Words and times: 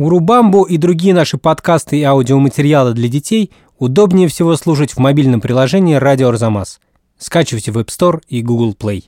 Урубамбу 0.00 0.62
и 0.62 0.78
другие 0.78 1.12
наши 1.12 1.36
подкасты 1.36 1.98
и 1.98 2.02
аудиоматериалы 2.02 2.94
для 2.94 3.06
детей 3.06 3.52
удобнее 3.78 4.28
всего 4.28 4.56
слушать 4.56 4.92
в 4.92 4.98
мобильном 4.98 5.42
приложении 5.42 5.94
«Радио 5.96 6.30
Арзамас». 6.30 6.80
Скачивайте 7.18 7.70
в 7.70 7.76
App 7.76 7.88
Store 7.88 8.22
и 8.26 8.40
Google 8.40 8.72
Play. 8.72 9.04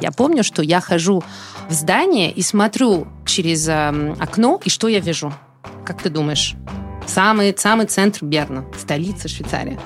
Я 0.00 0.10
помню, 0.10 0.42
что 0.42 0.62
я 0.62 0.80
хожу 0.80 1.22
в 1.68 1.72
здание 1.72 2.32
и 2.32 2.42
смотрю 2.42 3.06
через 3.24 3.68
э, 3.68 4.16
окно, 4.18 4.60
и 4.64 4.68
что 4.68 4.88
я 4.88 4.98
вижу? 4.98 5.32
Как 5.84 6.02
ты 6.02 6.10
думаешь? 6.10 6.56
Самый, 7.06 7.54
самый 7.56 7.86
центр 7.86 8.24
Берна, 8.24 8.64
столица 8.76 9.28
Швейцарии. 9.28 9.78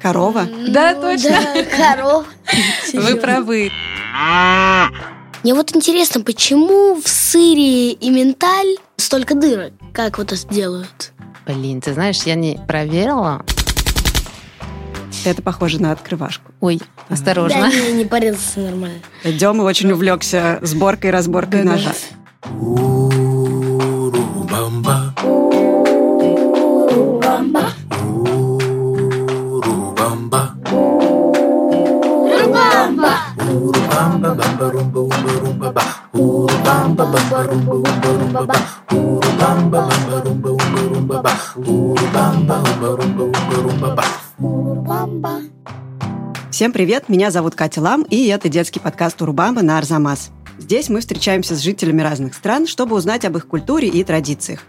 Корова? 0.00 0.46
Да, 0.68 0.94
точно. 0.94 1.30
Да, 1.30 1.64
корова. 1.64 2.24
Вы 2.92 3.16
правы. 3.16 3.72
Мне 5.42 5.54
вот 5.54 5.74
интересно, 5.76 6.22
почему 6.22 6.94
в 7.00 7.08
сыре 7.08 7.92
и 7.92 8.10
менталь 8.10 8.76
столько 8.96 9.34
дырок? 9.34 9.72
Как 9.92 10.18
вот 10.18 10.32
это 10.32 10.48
делают? 10.48 11.12
Блин, 11.46 11.80
ты 11.80 11.92
знаешь, 11.92 12.22
я 12.24 12.34
не 12.34 12.58
проверила. 12.66 13.44
Это 15.24 15.42
похоже 15.42 15.80
на 15.80 15.92
открывашку. 15.92 16.52
Ой, 16.60 16.80
осторожно. 17.08 17.60
Да, 17.60 17.68
не, 17.68 17.92
не 17.92 18.04
порезался 18.04 18.60
нормально. 18.60 18.98
Дема 19.24 19.62
очень 19.62 19.90
увлекся 19.92 20.58
сборкой 20.62 21.10
и 21.10 21.12
разборкой 21.12 21.64
ножа. 21.64 21.92
Урубамба. 22.44 23.05
Урубамба, 34.16 34.34
бамба, 34.34 34.70
румба, 34.70 34.98
умба, 35.00 35.32
румба, 35.42 35.72
ба. 35.72 35.82
Урубамба, 36.14 37.04
бамба, 37.04 37.42
бамба, 37.44 37.68
румба, 37.84 38.32
умба. 44.38 45.40
Всем 46.50 46.72
привет, 46.72 47.10
меня 47.10 47.30
зовут 47.30 47.54
Катя 47.54 47.82
Лам, 47.82 48.04
и 48.08 48.28
это 48.28 48.48
детский 48.48 48.80
подкаст 48.80 49.20
Урубамба 49.20 49.60
на 49.60 49.76
Арзамас. 49.76 50.30
Здесь 50.58 50.88
мы 50.88 51.00
встречаемся 51.00 51.54
с 51.54 51.60
жителями 51.60 52.00
разных 52.00 52.32
стран, 52.32 52.66
чтобы 52.66 52.96
узнать 52.96 53.26
об 53.26 53.36
их 53.36 53.46
культуре 53.46 53.88
и 53.88 54.02
традициях. 54.02 54.60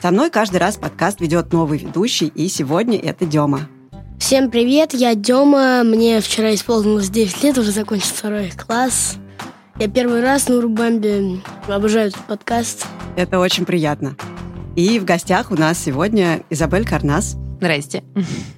Со 0.00 0.12
мной 0.12 0.30
каждый 0.30 0.56
раз 0.56 0.78
подкаст 0.78 1.20
ведет 1.20 1.52
новый 1.52 1.78
ведущий, 1.78 2.28
и 2.28 2.48
сегодня 2.48 2.98
это 2.98 3.26
Дема. 3.26 3.68
Всем 4.18 4.50
привет, 4.50 4.94
я 4.94 5.14
Дема. 5.14 5.82
Мне 5.84 6.20
вчера 6.20 6.54
исполнилось 6.54 7.10
9 7.10 7.42
лет, 7.42 7.58
уже 7.58 7.72
закончил 7.72 8.08
второй 8.14 8.50
класс. 8.50 9.16
Я 9.78 9.88
первый 9.88 10.22
раз 10.22 10.48
на 10.48 10.56
Урубамбе. 10.56 11.40
Обожаю 11.68 12.08
этот 12.08 12.24
подкаст. 12.26 12.86
Это 13.16 13.38
очень 13.38 13.64
приятно. 13.64 14.16
И 14.76 14.98
в 14.98 15.04
гостях 15.04 15.50
у 15.50 15.56
нас 15.56 15.78
сегодня 15.78 16.42
Изабель 16.50 16.86
Карнас. 16.86 17.36
Здрасте. 17.58 18.02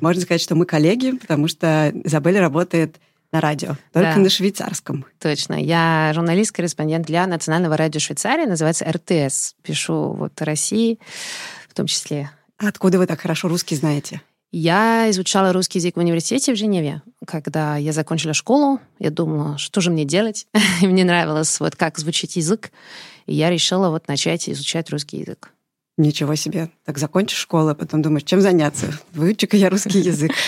Можно 0.01 0.23
сказать, 0.23 0.41
что 0.41 0.55
мы 0.55 0.67
коллеги, 0.67 1.13
потому 1.13 1.49
что 1.49 1.91
Изабель 2.05 2.39
работает 2.39 2.97
на 3.33 3.41
радио, 3.41 3.77
только 3.93 4.15
Да. 4.15 4.21
на 4.21 4.29
швейцарском. 4.31 5.05
Точно. 5.21 5.55
Я 5.55 6.13
журналист-корреспондент 6.15 7.07
для 7.07 7.27
Национального 7.27 7.77
радио 7.77 7.99
Швейцарии, 8.01 8.47
называется 8.47 8.85
РТС. 8.91 9.55
Пишу 9.63 10.13
вот 10.13 10.41
о 10.41 10.45
России 10.45 10.99
в 11.69 11.75
том 11.75 11.87
числе. 11.87 12.31
А 12.59 12.69
Откуда 12.69 12.99
вы 12.99 13.07
так 13.07 13.21
хорошо 13.21 13.49
русский 13.49 13.75
знаете? 13.77 14.23
Я 14.53 15.11
изучала 15.11 15.53
русский 15.53 15.79
язык 15.79 15.97
в 15.97 16.01
университете 16.01 16.53
в 16.53 16.57
Женеве. 16.57 17.03
Когда 17.27 17.77
я 17.77 17.93
закончила 17.93 18.33
школу, 18.33 18.81
я 18.99 19.11
думала, 19.11 19.59
что 19.59 19.81
же 19.81 19.91
мне 19.91 20.05
делать. 20.05 20.47
Мне 20.83 21.05
нравилось, 21.05 21.59
вот 21.61 21.77
как 21.77 21.99
звучит 21.99 22.33
язык. 22.33 22.71
И 23.27 23.35
я 23.35 23.51
решила 23.51 23.91
вот 23.91 24.09
начать 24.09 24.49
изучать 24.49 24.89
русский 24.91 25.19
язык. 25.19 25.53
Ничего 25.99 26.35
себе. 26.35 26.71
Так 26.85 26.99
закончишь 26.99 27.39
школу, 27.39 27.71
а 27.71 27.75
потом 27.75 28.03
думаешь, 28.03 28.25
чем 28.25 28.41
заняться? 28.41 28.87
Выучу-ка 29.13 29.57
я 29.57 29.71
русский 29.71 30.01
язык. 30.01 30.33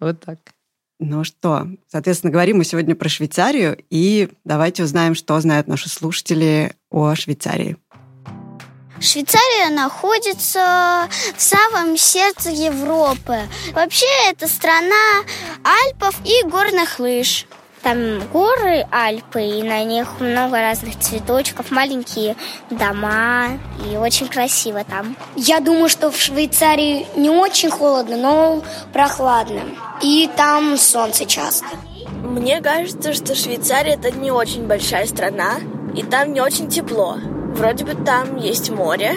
Вот 0.00 0.18
так. 0.20 0.38
Ну 0.98 1.24
что, 1.24 1.68
соответственно, 1.88 2.30
говорим 2.30 2.56
мы 2.56 2.64
сегодня 2.64 2.94
про 2.94 3.10
Швейцарию, 3.10 3.76
и 3.90 4.30
давайте 4.44 4.82
узнаем, 4.82 5.14
что 5.14 5.38
знают 5.38 5.66
наши 5.66 5.90
слушатели 5.90 6.72
о 6.90 7.14
Швейцарии. 7.14 7.76
Швейцария 9.00 9.70
находится 9.70 11.08
в 11.34 11.40
самом 11.40 11.96
сердце 11.96 12.50
Европы. 12.50 13.38
Вообще, 13.72 14.06
это 14.28 14.46
страна 14.46 15.24
Альпов 15.64 16.14
и 16.24 16.46
горных 16.46 16.98
лыж. 16.98 17.46
Там 17.82 18.20
горы, 18.28 18.86
Альпы, 18.92 19.40
и 19.40 19.62
на 19.62 19.84
них 19.84 20.20
много 20.20 20.60
разных 20.60 20.98
цветочков, 20.98 21.70
маленькие 21.70 22.36
дома, 22.68 23.58
и 23.90 23.96
очень 23.96 24.28
красиво 24.28 24.84
там. 24.84 25.16
Я 25.34 25.60
думаю, 25.60 25.88
что 25.88 26.10
в 26.10 26.16
Швейцарии 26.20 27.06
не 27.16 27.30
очень 27.30 27.70
холодно, 27.70 28.18
но 28.18 28.62
прохладно. 28.92 29.62
И 30.02 30.28
там 30.36 30.76
солнце 30.76 31.24
часто. 31.24 31.68
Мне 32.22 32.60
кажется, 32.60 33.14
что 33.14 33.34
Швейцария 33.34 33.94
это 33.94 34.10
не 34.10 34.30
очень 34.30 34.66
большая 34.66 35.06
страна, 35.06 35.54
и 35.94 36.02
там 36.02 36.32
не 36.32 36.40
очень 36.40 36.68
тепло. 36.68 37.16
Вроде 37.54 37.84
бы 37.84 37.94
там 37.94 38.36
есть 38.36 38.70
море 38.70 39.16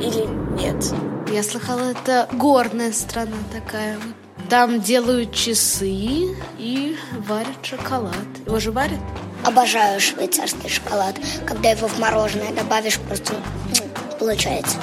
или 0.00 0.26
нет. 0.60 0.92
Я 1.32 1.42
слыхала, 1.42 1.90
это 1.90 2.28
горная 2.32 2.92
страна 2.92 3.36
такая. 3.52 3.98
Там 4.48 4.80
делают 4.80 5.34
часы 5.34 6.34
и 6.58 6.96
варят 7.26 7.64
шоколад. 7.64 8.14
Его 8.46 8.58
же 8.58 8.72
варят? 8.72 9.00
Обожаю 9.44 10.00
швейцарский 10.00 10.68
шоколад. 10.68 11.14
Когда 11.46 11.70
его 11.70 11.86
в 11.86 11.98
мороженое 11.98 12.52
добавишь, 12.52 12.98
просто 12.98 13.34
получается. 14.18 14.78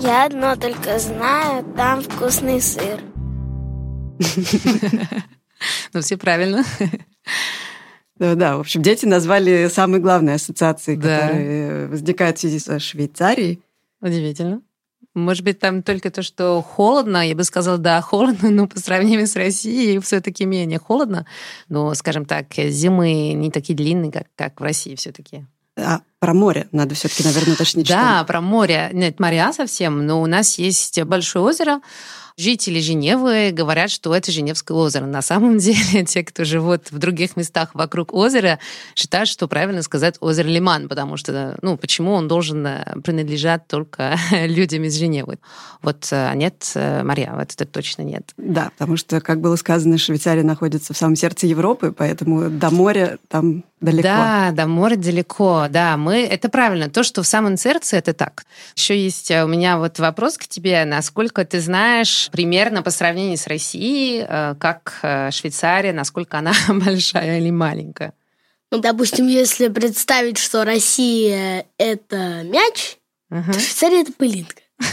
Я 0.00 0.24
одно 0.24 0.56
только 0.56 0.98
знаю, 0.98 1.64
там 1.76 2.02
вкусный 2.02 2.60
сыр. 2.60 3.00
Ну, 5.92 6.00
все 6.00 6.16
правильно. 6.16 6.64
Да, 8.20 8.34
да, 8.34 8.56
в 8.58 8.60
общем, 8.60 8.82
дети 8.82 9.06
назвали 9.06 9.68
самые 9.68 10.00
главные 10.02 10.34
ассоциации, 10.36 10.94
Да. 10.94 11.20
которые 11.20 11.86
возникают 11.86 12.36
в 12.36 12.40
связи 12.40 12.58
со 12.58 12.78
Швейцарией. 12.78 13.62
Удивительно. 14.02 14.60
Может 15.14 15.42
быть, 15.42 15.58
там 15.58 15.82
только 15.82 16.10
то, 16.10 16.22
что 16.22 16.62
холодно, 16.62 17.26
я 17.26 17.34
бы 17.34 17.42
сказала, 17.44 17.78
да, 17.78 18.00
холодно, 18.02 18.50
но 18.50 18.68
по 18.68 18.78
сравнению 18.78 19.26
с 19.26 19.34
Россией 19.36 19.98
все-таки 20.00 20.44
менее 20.44 20.78
холодно. 20.78 21.26
Но, 21.68 21.94
скажем 21.94 22.26
так, 22.26 22.46
зимы 22.54 23.32
не 23.32 23.50
такие 23.50 23.74
длинные, 23.74 24.12
как, 24.12 24.26
как 24.36 24.60
в 24.60 24.62
России 24.62 24.94
все-таки. 24.96 25.46
А 25.76 26.02
про 26.18 26.34
море 26.34 26.68
надо 26.72 26.94
все-таки, 26.94 27.24
наверное, 27.24 27.54
уточнить. 27.54 27.88
Да, 27.88 28.22
про 28.24 28.42
море. 28.42 28.90
Нет, 28.92 29.18
моря 29.18 29.52
совсем, 29.54 30.04
но 30.06 30.20
у 30.20 30.26
нас 30.26 30.58
есть 30.58 31.02
большое 31.04 31.44
озеро. 31.44 31.80
Жители 32.40 32.80
Женевы 32.80 33.50
говорят, 33.52 33.90
что 33.90 34.14
это 34.14 34.32
Женевское 34.32 34.74
озеро. 34.74 35.04
На 35.04 35.20
самом 35.20 35.58
деле, 35.58 36.06
те, 36.06 36.24
кто 36.24 36.44
живут 36.44 36.90
в 36.90 36.96
других 36.96 37.36
местах 37.36 37.74
вокруг 37.74 38.14
озера, 38.14 38.58
считают, 38.94 39.28
что 39.28 39.46
правильно 39.46 39.82
сказать 39.82 40.16
озеро 40.20 40.48
Лиман, 40.48 40.88
потому 40.88 41.18
что, 41.18 41.58
ну, 41.60 41.76
почему 41.76 42.12
он 42.12 42.28
должен 42.28 42.66
э, 42.66 42.94
принадлежать 43.04 43.66
только 43.66 44.16
людям 44.46 44.84
из 44.84 44.96
Женевы? 44.96 45.38
Вот 45.82 46.08
э, 46.12 46.32
нет 46.34 46.72
э, 46.74 47.02
моря, 47.02 47.34
вот 47.36 47.52
это 47.52 47.66
точно 47.66 48.02
нет. 48.02 48.32
Да, 48.38 48.70
потому 48.70 48.96
что, 48.96 49.20
как 49.20 49.42
было 49.42 49.56
сказано, 49.56 49.98
Швейцария 49.98 50.42
находится 50.42 50.94
в 50.94 50.96
самом 50.96 51.16
сердце 51.16 51.46
Европы, 51.46 51.92
поэтому 51.92 52.48
до 52.48 52.70
моря 52.70 53.18
там 53.28 53.64
далеко. 53.80 54.02
Да, 54.02 54.50
до 54.52 54.66
моря 54.66 54.96
далеко, 54.96 55.66
да, 55.68 55.96
мы, 55.96 56.24
это 56.24 56.48
правильно, 56.48 56.88
то, 56.88 57.02
что 57.02 57.22
в 57.22 57.26
самом 57.26 57.56
сердце, 57.56 57.96
это 57.96 58.12
так. 58.12 58.44
Еще 58.76 59.02
есть 59.02 59.30
у 59.30 59.46
меня 59.46 59.78
вот 59.78 59.98
вопрос 59.98 60.36
к 60.36 60.46
тебе, 60.46 60.84
насколько 60.84 61.44
ты 61.44 61.60
знаешь 61.60 62.29
примерно 62.30 62.82
по 62.82 62.90
сравнению 62.90 63.36
с 63.36 63.46
Россией, 63.46 64.24
э, 64.26 64.54
как 64.58 64.98
э, 65.02 65.30
Швейцария, 65.30 65.92
насколько 65.92 66.38
она 66.38 66.52
большая 66.68 67.38
или 67.38 67.50
маленькая? 67.50 68.12
Ну, 68.70 68.78
допустим, 68.78 69.26
если 69.26 69.68
представить, 69.68 70.38
что 70.38 70.64
Россия— 70.64 71.66
это 71.78 72.42
мяч, 72.44 72.96
Ага. 73.30 73.52
то 73.52 73.58
Швейцария— 73.58 74.00
это 74.02 74.12
пылинка. 74.12 74.56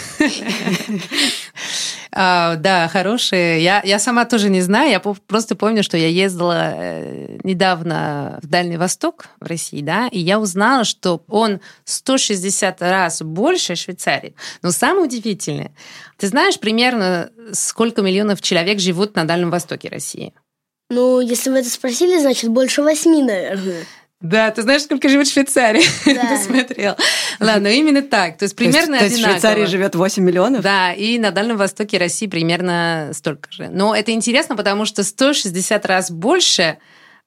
А, 2.20 2.56
да, 2.56 2.88
хорошие. 2.88 3.64
Я, 3.64 3.80
я 3.86 4.00
сама 4.00 4.26
тоже 4.26 4.50
не 4.50 4.62
знаю. 4.62 4.90
Я 4.90 5.00
просто 5.00 5.56
помню, 5.56 5.84
что 5.84 5.98
я 5.98 6.08
ездила 6.08 6.74
э, 6.74 7.38
недавно 7.44 8.40
в 8.42 8.48
Дальний 8.48 8.78
Восток 8.78 9.28
в 9.40 9.46
России, 9.46 9.82
да, 9.82 10.08
и 10.08 10.18
я 10.20 10.40
узнала, 10.40 10.84
что 10.84 11.24
он 11.28 11.60
160 11.86 12.82
раз 12.82 13.22
больше 13.22 13.76
Швейцарии. 13.76 14.34
Но 14.64 14.72
самое 14.72 15.06
удивительное, 15.06 15.72
ты 16.18 16.28
знаешь 16.28 16.60
примерно, 16.60 17.30
сколько 17.52 18.02
миллионов 18.02 18.42
человек 18.42 18.80
живут 18.80 19.16
на 19.16 19.26
Дальнем 19.26 19.52
Востоке 19.52 19.88
России? 19.88 20.34
Ну, 20.90 21.20
если 21.20 21.52
вы 21.52 21.60
это 21.60 21.70
спросили, 21.70 22.20
значит, 22.20 22.50
больше 22.50 22.82
восьми, 22.82 23.22
наверное. 23.22 23.86
Да, 24.20 24.50
ты 24.50 24.64
знаешь, 24.64 24.82
сколько 24.84 25.10
живет 25.10 25.28
в 25.28 25.34
Швейцарии? 25.34 25.84
Да. 26.06 26.28
Ты 26.38 26.44
смотрел. 26.44 26.96
Ладно, 27.40 27.68
именно 27.68 28.02
так. 28.02 28.38
То 28.38 28.46
есть 28.46 28.56
То 28.58 28.64
есть- 28.64 28.76
примерно 28.76 28.98
то 28.98 29.04
есть, 29.04 29.16
в 29.16 29.20
одинаково. 29.20 29.40
Швейцарии 29.40 29.66
живет 29.66 29.96
8 29.96 30.24
миллионов? 30.24 30.62
Да, 30.64 30.92
и 30.94 31.20
на 31.20 31.32
Дальнем 31.32 31.58
Востоке 31.58 31.98
России 32.00 32.26
примерно 32.28 33.12
столько 33.14 33.52
же. 33.52 33.70
Но 33.72 33.96
это 33.96 34.12
интересно, 34.12 34.56
потому 34.56 34.86
что 34.86 35.04
160 35.04 35.86
раз 35.86 36.10
больше 36.10 36.78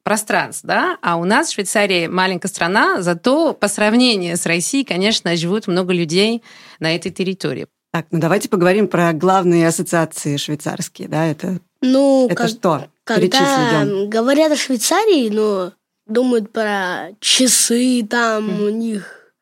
пространств, 0.03 0.65
да, 0.65 0.97
а 1.03 1.17
у 1.17 1.25
нас 1.25 1.49
в 1.51 1.55
Швейцарии 1.55 2.07
маленькая 2.07 2.49
страна, 2.49 3.03
зато 3.03 3.53
по 3.53 3.69
сравнению 3.69 4.37
с 4.37 4.47
Россией, 4.47 4.85
конечно, 4.85 5.37
живут 5.37 5.67
много 5.67 5.93
людей 5.93 6.43
на 6.81 6.95
этой 6.97 7.13
территории. 7.13 7.67
Так, 7.93 8.07
ну 8.11 8.19
давайте 8.19 8.49
поговорим 8.49 8.89
про 8.89 9.13
главные 9.13 9.69
ассоциации 9.69 10.39
швейцарские, 10.39 11.07
да, 11.09 11.27
это, 11.27 11.61
Ну, 11.83 12.27
это 12.27 12.35
как- 12.35 12.49
что? 12.49 12.87
когда 13.05 13.85
говорят 14.07 14.53
о 14.53 14.57
Швейцарии, 14.57 15.29
ну, 15.29 15.73
думают 16.11 16.53
про 16.53 17.11
часы, 17.21 18.07
там 18.09 18.63
у 18.63 18.69
них 18.69 19.33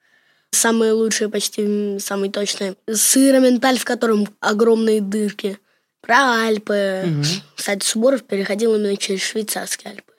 самые 0.50 0.92
лучшие, 0.92 1.28
почти 1.28 1.98
самые 1.98 2.30
точные. 2.30 2.76
Сыроменталь, 2.90 3.78
в 3.78 3.84
котором 3.84 4.28
огромные 4.40 5.00
дырки. 5.00 5.58
Про 6.00 6.46
Альпы. 6.46 7.22
Кстати, 7.54 7.84
Суборов 7.84 8.22
переходил 8.24 8.74
именно 8.74 8.96
через 8.96 9.22
швейцарские 9.22 9.92
Альпы. 9.92 10.12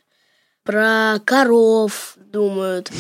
Про 0.63 1.19
коров 1.25 2.15
думают. 2.17 2.91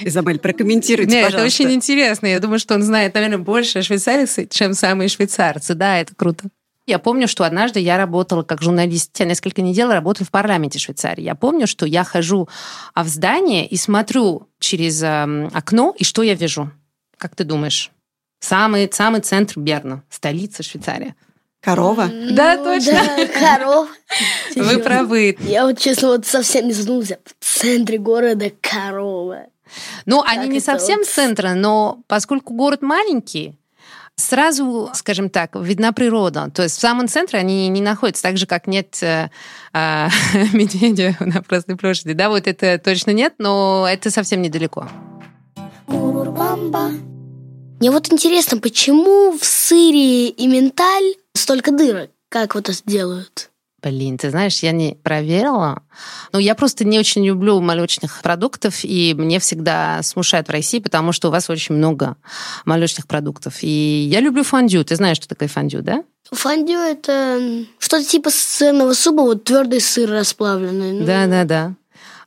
Изабель, 0.00 0.38
прокомментируйте, 0.38 1.10
Нет, 1.10 1.24
это 1.24 1.32
пожалуйста. 1.32 1.62
очень 1.62 1.74
интересно. 1.74 2.26
Я 2.28 2.38
думаю, 2.38 2.58
что 2.58 2.74
он 2.74 2.82
знает, 2.82 3.14
наверное, 3.14 3.38
больше 3.38 3.80
о 3.80 3.82
швейцарцах, 3.82 4.48
чем 4.48 4.74
самые 4.74 5.08
швейцарцы. 5.08 5.74
Да, 5.74 5.98
это 5.98 6.14
круто. 6.14 6.44
Я 6.88 6.98
помню, 6.98 7.28
что 7.28 7.44
однажды 7.44 7.80
я 7.80 7.98
работала 7.98 8.42
как 8.42 8.62
журналист, 8.62 9.10
я 9.20 9.26
несколько 9.26 9.60
недель 9.60 9.88
работала 9.88 10.24
в 10.26 10.30
парламенте 10.30 10.78
Швейцарии. 10.78 11.20
Я 11.22 11.34
помню, 11.34 11.66
что 11.66 11.84
я 11.84 12.02
хожу 12.02 12.48
а, 12.94 13.04
в 13.04 13.08
здание 13.08 13.66
и 13.66 13.76
смотрю 13.76 14.48
через 14.58 15.02
эм, 15.02 15.50
окно, 15.52 15.94
и 15.98 16.04
что 16.04 16.22
я 16.22 16.32
вижу? 16.32 16.70
Как 17.18 17.36
ты 17.36 17.44
думаешь? 17.44 17.90
Самый, 18.40 18.88
самый 18.90 19.20
центр 19.20 19.60
Берна, 19.60 20.02
столица 20.08 20.62
Швейцарии. 20.62 21.14
Корова? 21.60 22.08
Да, 22.30 22.56
Ну, 22.56 22.64
точно. 22.64 22.92
Да, 22.92 23.26
коров. 23.26 23.88
Вы 24.56 24.78
правы. 24.78 25.36
Я 25.40 25.66
вот, 25.66 25.78
честно, 25.78 26.08
вот 26.08 26.24
совсем 26.24 26.68
не 26.68 26.72
задумался. 26.72 27.18
В 27.38 27.44
центре 27.44 27.98
города 27.98 28.50
корова. 28.62 29.42
Ну, 30.06 30.22
Как 30.22 30.30
они 30.38 30.48
не 30.48 30.60
совсем 30.60 31.00
вот? 31.00 31.08
центра, 31.08 31.52
но 31.52 32.00
поскольку 32.06 32.54
город 32.54 32.80
маленький, 32.80 33.57
сразу, 34.18 34.90
скажем 34.94 35.30
так, 35.30 35.54
видна 35.54 35.92
природа. 35.92 36.50
То 36.52 36.64
есть 36.64 36.76
в 36.76 36.80
самом 36.80 37.08
центре 37.08 37.38
они 37.38 37.68
не 37.68 37.80
находятся, 37.80 38.22
так 38.22 38.36
же, 38.36 38.46
как 38.46 38.66
нет 38.66 38.98
э, 39.02 39.30
а, 39.72 40.10
медведя 40.52 41.16
на 41.20 41.42
Красной 41.42 41.76
площади. 41.76 42.12
Да, 42.12 42.28
вот 42.28 42.46
это 42.46 42.78
точно 42.78 43.12
нет, 43.12 43.34
но 43.38 43.86
это 43.90 44.10
совсем 44.10 44.42
недалеко. 44.42 44.88
Мне 47.80 47.90
вот 47.92 48.12
интересно, 48.12 48.58
почему 48.58 49.38
в 49.38 49.44
сыре 49.44 50.28
и 50.28 50.46
менталь 50.48 51.14
столько 51.34 51.70
дырок? 51.70 52.10
Как 52.28 52.56
вот 52.56 52.68
это 52.68 52.78
делают? 52.84 53.47
Блин, 53.80 54.18
ты 54.18 54.30
знаешь, 54.30 54.58
я 54.60 54.72
не 54.72 54.96
проверила. 55.02 55.82
Ну, 56.32 56.40
я 56.40 56.56
просто 56.56 56.84
не 56.84 56.98
очень 56.98 57.24
люблю 57.24 57.60
молочных 57.60 58.22
продуктов, 58.22 58.80
и 58.82 59.14
мне 59.16 59.38
всегда 59.38 60.02
смущает 60.02 60.48
в 60.48 60.50
России, 60.50 60.80
потому 60.80 61.12
что 61.12 61.28
у 61.28 61.30
вас 61.30 61.48
очень 61.48 61.76
много 61.76 62.16
молочных 62.64 63.06
продуктов. 63.06 63.62
И 63.62 64.08
я 64.10 64.20
люблю 64.20 64.42
фондю. 64.42 64.84
Ты 64.84 64.96
знаешь, 64.96 65.18
что 65.18 65.28
такое 65.28 65.48
фондю, 65.48 65.82
да? 65.82 66.02
Фондю 66.32 66.74
это 66.74 67.40
что-то 67.78 68.04
типа 68.04 68.30
сырного 68.30 68.94
супа, 68.94 69.22
вот 69.22 69.44
твердый 69.44 69.80
сыр 69.80 70.10
расплавленный. 70.10 70.92
Ну, 70.92 71.06
Да, 71.06 71.26
да, 71.26 71.44
да. 71.44 71.74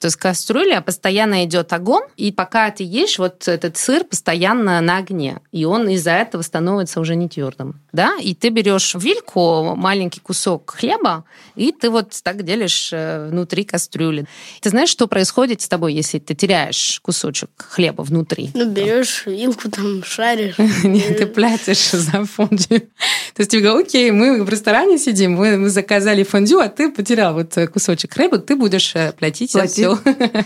То 0.01 0.07
есть 0.07 0.17
кастрюля 0.17 0.81
постоянно 0.81 1.45
идет 1.45 1.71
огонь, 1.73 2.01
и 2.17 2.31
пока 2.31 2.71
ты 2.71 2.83
ешь, 2.83 3.19
вот 3.19 3.47
этот 3.47 3.77
сыр 3.77 4.03
постоянно 4.03 4.81
на 4.81 4.97
огне, 4.97 5.41
и 5.51 5.63
он 5.63 5.87
из-за 5.89 6.13
этого 6.13 6.41
становится 6.41 6.99
уже 6.99 7.15
не 7.15 7.29
твердым, 7.29 7.79
да? 7.93 8.17
И 8.19 8.33
ты 8.33 8.49
берешь 8.49 8.95
вильку, 8.95 9.75
маленький 9.75 10.19
кусок 10.19 10.71
хлеба, 10.75 11.23
и 11.55 11.71
ты 11.71 11.91
вот 11.91 12.19
так 12.23 12.41
делишь 12.41 12.89
э, 12.91 13.27
внутри 13.29 13.63
кастрюли. 13.63 14.25
Ты 14.61 14.71
знаешь, 14.71 14.89
что 14.89 15.05
происходит 15.05 15.61
с 15.61 15.67
тобой, 15.67 15.93
если 15.93 16.17
ты 16.17 16.33
теряешь 16.33 16.99
кусочек 17.03 17.51
хлеба 17.57 18.01
внутри? 18.01 18.49
Ну, 18.55 18.65
берешь 18.71 19.27
вилку, 19.27 19.69
там 19.69 20.03
шаришь. 20.03 20.55
Нет, 20.83 21.19
ты 21.19 21.27
платишь 21.27 21.91
за 21.91 22.25
фондю. 22.25 22.79
То 23.35 23.39
есть 23.39 23.51
тебе 23.51 23.61
говорят, 23.61 23.87
окей, 23.87 24.09
мы 24.09 24.43
в 24.43 24.49
ресторане 24.49 24.97
сидим, 24.97 25.33
мы, 25.33 25.69
заказали 25.69 26.23
фондю, 26.23 26.59
а 26.59 26.69
ты 26.69 26.91
потерял 26.91 27.35
вот 27.35 27.55
э, 27.55 27.67
кусочек 27.67 28.15
хлеба, 28.15 28.39
ты 28.39 28.55
будешь 28.55 28.95
э, 28.95 29.11
платить 29.11 29.51
за 29.51 29.59
Платить. 29.59 29.90
Все. 29.95 30.43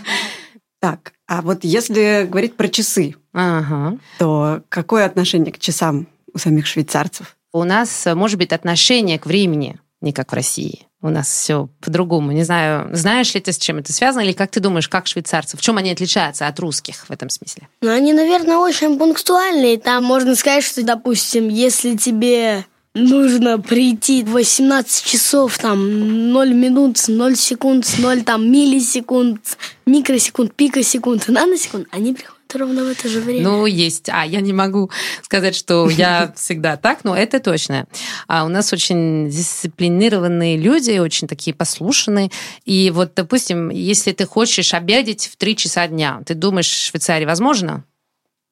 Так, 0.78 1.14
а 1.26 1.40
вот 1.40 1.64
если 1.64 2.26
говорить 2.30 2.54
про 2.54 2.68
часы, 2.68 3.14
Ага. 3.32 3.96
то 4.18 4.62
какое 4.68 5.06
отношение 5.06 5.50
к 5.50 5.58
часам 5.58 6.06
у 6.34 6.38
самих 6.38 6.66
швейцарцев? 6.66 7.36
У 7.52 7.64
нас, 7.64 8.06
э, 8.06 8.14
может 8.14 8.38
быть, 8.38 8.52
отношение 8.52 9.18
к 9.18 9.24
времени 9.24 9.80
не 10.02 10.12
как 10.12 10.30
в 10.30 10.34
России. 10.34 10.86
У 11.00 11.08
нас 11.08 11.28
все 11.28 11.70
по-другому. 11.80 12.32
Не 12.32 12.42
знаю, 12.44 12.94
знаешь 12.94 13.34
ли 13.34 13.40
ты, 13.40 13.52
с 13.52 13.58
чем 13.58 13.78
это 13.78 13.92
связано, 13.92 14.20
или 14.22 14.32
как 14.32 14.50
ты 14.50 14.60
думаешь, 14.60 14.88
как 14.88 15.06
швейцарцы? 15.06 15.56
В 15.56 15.60
чем 15.62 15.78
они 15.78 15.90
отличаются 15.90 16.46
от 16.46 16.60
русских 16.60 17.06
в 17.08 17.10
этом 17.10 17.30
смысле? 17.30 17.68
Ну, 17.80 17.90
они, 17.90 18.12
наверное, 18.12 18.58
очень 18.58 18.98
пунктуальные. 18.98 19.78
Там 19.78 20.04
можно 20.04 20.36
сказать, 20.36 20.62
что, 20.62 20.82
допустим, 20.84 21.48
если 21.48 21.96
тебе 21.96 22.66
нужно 22.96 23.58
прийти 23.58 24.22
в 24.22 24.32
18 24.32 25.04
часов, 25.04 25.58
там, 25.58 26.32
0 26.32 26.54
минут, 26.54 26.96
0 27.06 27.36
секунд, 27.36 27.86
0 27.98 28.22
там, 28.22 28.50
миллисекунд, 28.50 29.58
микросекунд, 29.86 30.54
пикосекунд, 30.54 31.28
наносекунд, 31.28 31.86
они 31.90 32.14
приходят 32.14 32.36
ровно 32.54 32.84
в 32.84 32.88
это 32.88 33.08
же 33.08 33.20
время. 33.20 33.42
Ну, 33.42 33.66
есть. 33.66 34.08
А, 34.08 34.24
я 34.24 34.40
не 34.40 34.52
могу 34.52 34.90
сказать, 35.22 35.54
что 35.54 35.90
я 35.90 36.32
всегда 36.36 36.76
так, 36.76 37.04
но 37.04 37.14
это 37.14 37.38
точно. 37.38 37.86
А 38.28 38.44
у 38.44 38.48
нас 38.48 38.72
очень 38.72 39.28
дисциплинированные 39.28 40.56
люди, 40.56 40.98
очень 40.98 41.28
такие 41.28 41.54
послушные. 41.54 42.30
И 42.64 42.90
вот, 42.90 43.12
допустим, 43.14 43.68
если 43.68 44.12
ты 44.12 44.26
хочешь 44.26 44.72
обедать 44.72 45.26
в 45.26 45.36
3 45.36 45.56
часа 45.56 45.86
дня, 45.86 46.22
ты 46.24 46.34
думаешь, 46.34 46.68
в 46.68 46.90
Швейцарии 46.90 47.26
возможно? 47.26 47.84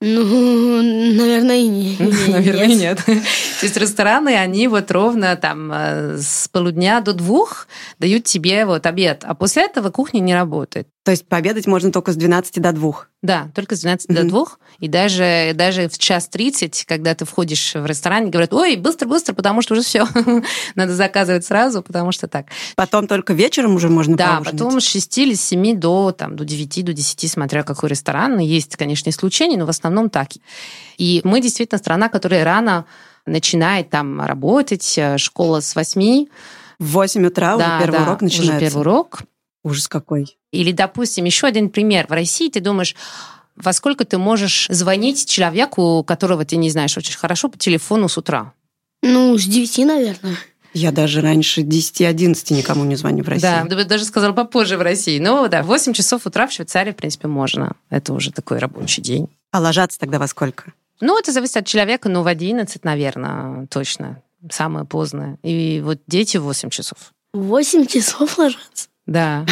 Ну, 0.01 0.83
наверное, 0.83 1.57
и 1.57 1.69
не. 1.69 1.97
Наверное, 2.29 2.67
нет. 2.75 3.03
То 3.07 3.13
есть 3.63 3.77
рестораны, 3.77 4.37
они 4.37 4.69
вот 4.69 4.91
ровно 4.91 5.35
там 5.37 5.71
э, 5.73 6.19
с 6.19 6.49
полудня 6.49 7.01
до 7.01 7.13
двух 7.15 7.69
дают 7.99 8.25
тебе 8.25 8.67
вот 8.67 8.85
обед, 8.87 9.23
а 9.25 9.35
после 9.35 9.65
этого 9.65 9.91
кухня 9.91 10.21
не 10.21 10.35
работает. 10.35 10.89
То 11.05 11.11
есть 11.11 11.27
пообедать 11.29 11.67
можно 11.67 11.93
только 11.93 12.13
с 12.13 12.17
12 12.17 12.61
до 12.63 12.73
2. 12.73 12.93
Да, 13.23 13.49
только 13.55 13.77
с 13.77 13.81
12 13.81 14.09
до 14.09 14.21
Мгм. 14.21 14.29
2. 14.29 14.45
И 14.81 14.89
даже, 14.89 15.53
даже 15.55 15.89
в 15.89 15.99
час 15.99 16.29
30, 16.29 16.85
когда 16.87 17.15
ты 17.15 17.25
входишь 17.27 17.75
в 17.75 17.85
ресторан, 17.87 18.31
говорят, 18.31 18.53
ой, 18.55 18.77
быстро-быстро, 18.77 19.35
потому 19.35 19.61
что 19.63 19.75
уже 19.75 19.83
все. 19.83 20.07
Надо 20.75 20.95
заказывать 20.95 21.45
сразу, 21.45 21.83
потому 21.83 22.11
что 22.13 22.27
так. 22.27 22.47
Потом 22.75 23.07
только 23.07 23.33
вечером 23.35 23.75
уже 23.77 23.89
можно 23.91 24.17
Да, 24.17 24.37
поужинать. 24.37 24.53
потом 24.53 24.81
с 24.81 24.87
6 24.87 25.19
или 25.19 25.35
с 25.35 25.43
7 25.43 25.79
до, 25.79 26.13
там, 26.13 26.37
до 26.37 26.45
9, 26.45 26.85
до 26.85 26.93
10, 26.95 27.31
смотря 27.31 27.63
какой 27.65 27.91
ресторан. 27.91 28.39
Есть, 28.39 28.77
конечно, 28.77 29.11
исключения, 29.11 29.59
но 29.59 29.67
в 29.67 29.71
основном 29.71 29.84
так. 30.09 30.29
И 30.99 31.21
мы 31.25 31.41
действительно 31.41 31.79
страна, 31.79 32.09
которая 32.09 32.45
рано 32.45 32.87
начинает 33.27 33.91
там 33.91 34.21
работать, 34.21 34.95
э, 34.99 35.19
школа 35.19 35.61
с 35.61 35.75
8. 35.75 36.27
В 36.79 36.87
8 36.87 37.27
утра 37.27 37.57
уже 37.57 37.65
да, 37.65 37.79
первый 37.81 37.99
да, 37.99 38.03
урок 38.05 38.23
уже 38.23 38.25
начинается. 38.25 38.61
первый 38.61 38.81
урок. 38.81 39.23
Ужас 39.63 39.89
какой. 39.89 40.37
Или, 40.53 40.73
допустим, 40.73 41.25
еще 41.25 41.47
один 41.47 41.71
пример. 41.71 42.07
В 42.09 42.13
России 42.13 42.51
ты 42.51 42.61
думаешь, 42.61 42.95
во 43.57 43.73
сколько 43.73 44.05
ты 44.05 44.19
можешь 44.19 44.67
звонить 44.69 45.27
человеку, 45.27 46.05
которого 46.07 46.45
ты 46.45 46.57
не 46.57 46.71
знаешь 46.71 46.97
очень 46.99 47.17
хорошо, 47.17 47.49
по 47.49 47.59
телефону 47.59 48.09
с 48.09 48.19
утра? 48.19 48.53
Ну, 49.03 49.39
с 49.39 49.45
9, 49.45 49.79
наверное. 49.87 50.37
Я 50.75 50.91
даже 50.91 51.21
раньше 51.21 51.61
10-11 51.61 52.53
никому 52.53 52.85
не 52.85 52.97
звоню 52.97 53.23
в 53.23 53.29
России. 53.29 53.43
Да, 53.43 53.85
даже 53.85 54.05
сказала 54.05 54.33
попозже 54.33 54.77
в 54.77 54.83
России. 54.83 55.21
Ну 55.21 55.49
да, 55.49 55.63
в 55.63 55.67
8 55.67 55.93
часов 55.93 56.27
утра 56.27 56.49
в 56.49 56.53
Швейцарии, 56.53 56.91
в 56.91 56.97
принципе, 56.97 57.29
можно. 57.29 57.77
Это 57.91 58.13
уже 58.13 58.33
такой 58.33 58.59
рабочий 58.59 59.01
день. 59.01 59.29
А 59.55 59.61
ложаться 59.61 60.01
тогда 60.01 60.19
во 60.19 60.27
сколько? 60.27 60.73
Ну, 61.01 61.17
это 61.17 61.31
зависит 61.31 61.59
от 61.59 61.67
человека, 61.67 62.09
ну, 62.09 62.25
в 62.25 62.27
11, 62.27 62.85
наверное, 62.85 63.69
точно. 63.69 64.21
Самое 64.51 64.85
поздное. 64.85 65.39
И 65.45 65.81
вот 65.81 66.01
дети 66.09 66.39
в 66.39 66.43
8 66.43 66.71
часов. 66.71 67.13
8 67.35 67.87
часов 67.87 68.37
ложатся. 68.37 68.89
Да. 69.07 69.47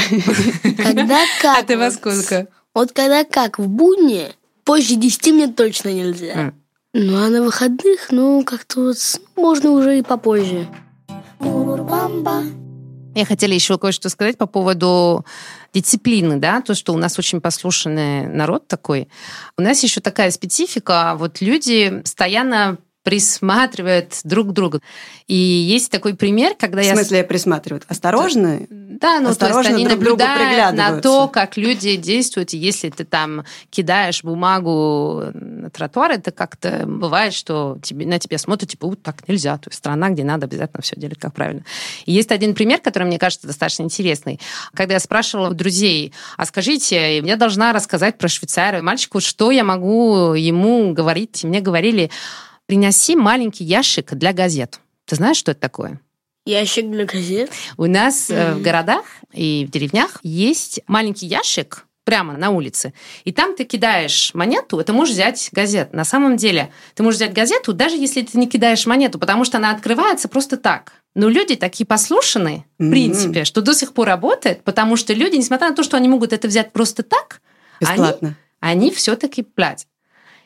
Когда 0.77 1.21
как? 1.41 1.59
А 1.59 1.63
ты 1.63 1.79
во 1.79 1.85
вот? 1.85 1.95
сколько? 1.95 2.49
Вот 2.75 2.91
когда 2.91 3.23
как, 3.23 3.61
в 3.61 3.69
будни, 3.69 4.33
позже 4.65 4.97
10 4.97 5.27
мне 5.35 5.47
точно 5.47 5.91
нельзя. 5.91 6.53
Ну, 6.93 7.25
а 7.25 7.29
на 7.29 7.41
выходных, 7.41 8.11
ну, 8.11 8.43
как-то 8.45 8.81
вот 8.87 8.97
можно 9.37 9.71
уже 9.71 10.01
и 10.01 10.03
попозже. 10.03 10.67
Я 13.15 13.25
хотела 13.25 13.53
еще 13.53 13.79
кое-что 13.79 14.09
сказать 14.09 14.39
по 14.39 14.47
поводу 14.47 15.25
дисциплины, 15.75 16.37
да, 16.37 16.61
то, 16.61 16.75
что 16.75 16.93
у 16.93 16.99
нас 16.99 17.19
очень 17.19 17.41
послушный 17.41 18.27
народ 18.27 18.69
такой. 18.69 19.09
У 19.57 19.63
нас 19.63 19.83
еще 19.83 20.01
такая 20.01 20.31
специфика, 20.31 21.15
вот 21.17 21.41
люди 21.41 22.01
постоянно 22.01 22.79
присматривают 23.03 24.21
друг 24.25 24.49
к 24.49 24.53
другу. 24.53 24.81
И 25.27 25.35
есть 25.35 25.91
такой 25.91 26.15
пример, 26.15 26.55
когда 26.59 26.83
В 26.83 26.85
я... 26.85 26.95
смысле 26.95 27.25
присматривают? 27.25 27.85
Осторожно? 27.89 28.61
Да, 28.71 29.21
ну 29.21 29.31
Осторожно 29.31 29.63
то 29.63 29.69
есть 29.69 29.81
они 29.81 29.85
друг 29.87 29.99
наблюдают 29.99 30.77
на 30.77 31.01
то, 31.01 31.29
как 31.29 31.57
люди 31.57 31.97
действуют. 31.97 32.53
И 32.55 32.59
Если 32.59 32.91
ты 32.91 33.05
там 33.05 33.45
кидаешь 33.71 34.23
бумагу 34.23 35.25
на 35.35 35.71
тротуар, 35.71 36.13
это 36.13 36.31
как-то 36.31 36.85
бывает, 36.87 37.35
что 37.35 37.79
тебе, 37.83 38.07
на 38.07 38.19
тебя 38.19 38.39
смотрят, 38.39 38.71
типа, 38.71 38.95
так 39.03 39.27
нельзя. 39.29 39.59
То 39.59 39.69
есть 39.71 39.79
страна, 39.79 40.11
где 40.11 40.23
надо 40.23 40.47
обязательно 40.47 40.83
все 40.83 40.97
делать 40.97 41.19
как 41.19 41.35
правильно. 41.35 41.65
И 42.07 42.13
есть 42.13 42.31
один 42.31 42.55
пример, 42.55 42.81
который 42.81 43.05
мне 43.05 43.19
кажется 43.19 43.47
достаточно 43.47 43.83
интересный. 43.83 44.41
Когда 44.75 44.95
я 44.95 45.01
спрашивала 45.01 45.53
друзей, 45.53 46.13
а 46.37 46.47
скажите, 46.47 47.19
я 47.19 47.37
должна 47.37 47.73
рассказать 47.73 48.19
про 48.19 48.29
Швейцарию 48.29 48.85
мальчику, 48.85 49.21
что 49.21 49.51
я 49.51 49.65
могу 49.65 50.35
ему 50.35 50.93
говорить. 50.93 51.43
И 51.43 51.47
мне 51.47 51.61
говорили, 51.61 52.11
приноси 52.73 53.17
маленький 53.17 53.65
ящик 53.65 54.15
для 54.15 54.33
газет. 54.33 54.81
Ты 55.05 55.17
знаешь, 55.17 55.37
что 55.37 55.51
это 55.51 55.61
такое? 55.61 56.01
Ящик 56.47 56.91
для 56.91 57.05
газет. 57.05 57.51
У 57.77 57.85
нас 57.85 58.31
э, 58.31 58.55
в 58.55 58.63
городах 58.63 59.05
и 59.31 59.67
в 59.69 59.71
деревнях 59.71 60.19
есть 60.23 60.81
маленький 60.87 61.27
ящик 61.27 61.85
прямо 62.05 62.33
на 62.39 62.49
улице, 62.49 62.95
и 63.25 63.31
там 63.33 63.55
ты 63.55 63.65
кидаешь 63.65 64.33
монету, 64.33 64.79
это 64.81 64.95
можешь 64.95 65.13
взять 65.15 65.51
газет. 65.53 65.93
На 65.93 66.05
самом 66.05 66.39
деле, 66.39 66.73
ты 66.95 67.03
можешь 67.03 67.19
взять 67.19 67.35
газету, 67.35 67.75
даже 67.75 67.97
если 67.97 68.23
ты 68.23 68.39
не 68.39 68.49
кидаешь 68.49 68.87
монету, 68.87 69.19
потому 69.19 69.45
что 69.45 69.59
она 69.59 69.71
открывается 69.71 70.29
просто 70.29 70.57
так. 70.57 70.95
Но 71.15 71.29
люди 71.29 71.57
такие 71.57 71.85
послушные, 71.85 72.65
в 72.79 72.85
Мгм. 72.85 72.91
принципе, 72.91 73.45
что 73.45 73.61
до 73.61 73.75
сих 73.75 73.93
пор 73.93 74.07
работает, 74.09 74.65
потому 74.65 74.97
что 74.97 75.13
люди, 75.13 75.37
несмотря 75.37 75.69
на 75.69 75.77
то, 75.77 75.83
что 75.83 75.99
они 75.99 76.09
могут 76.09 76.33
это 76.33 76.49
взять 76.49 76.73
просто 76.73 77.03
так, 77.03 77.43
Бесплатно. 77.83 78.35
они 78.61 78.91
все-таки 78.93 79.43
платят. 79.43 79.87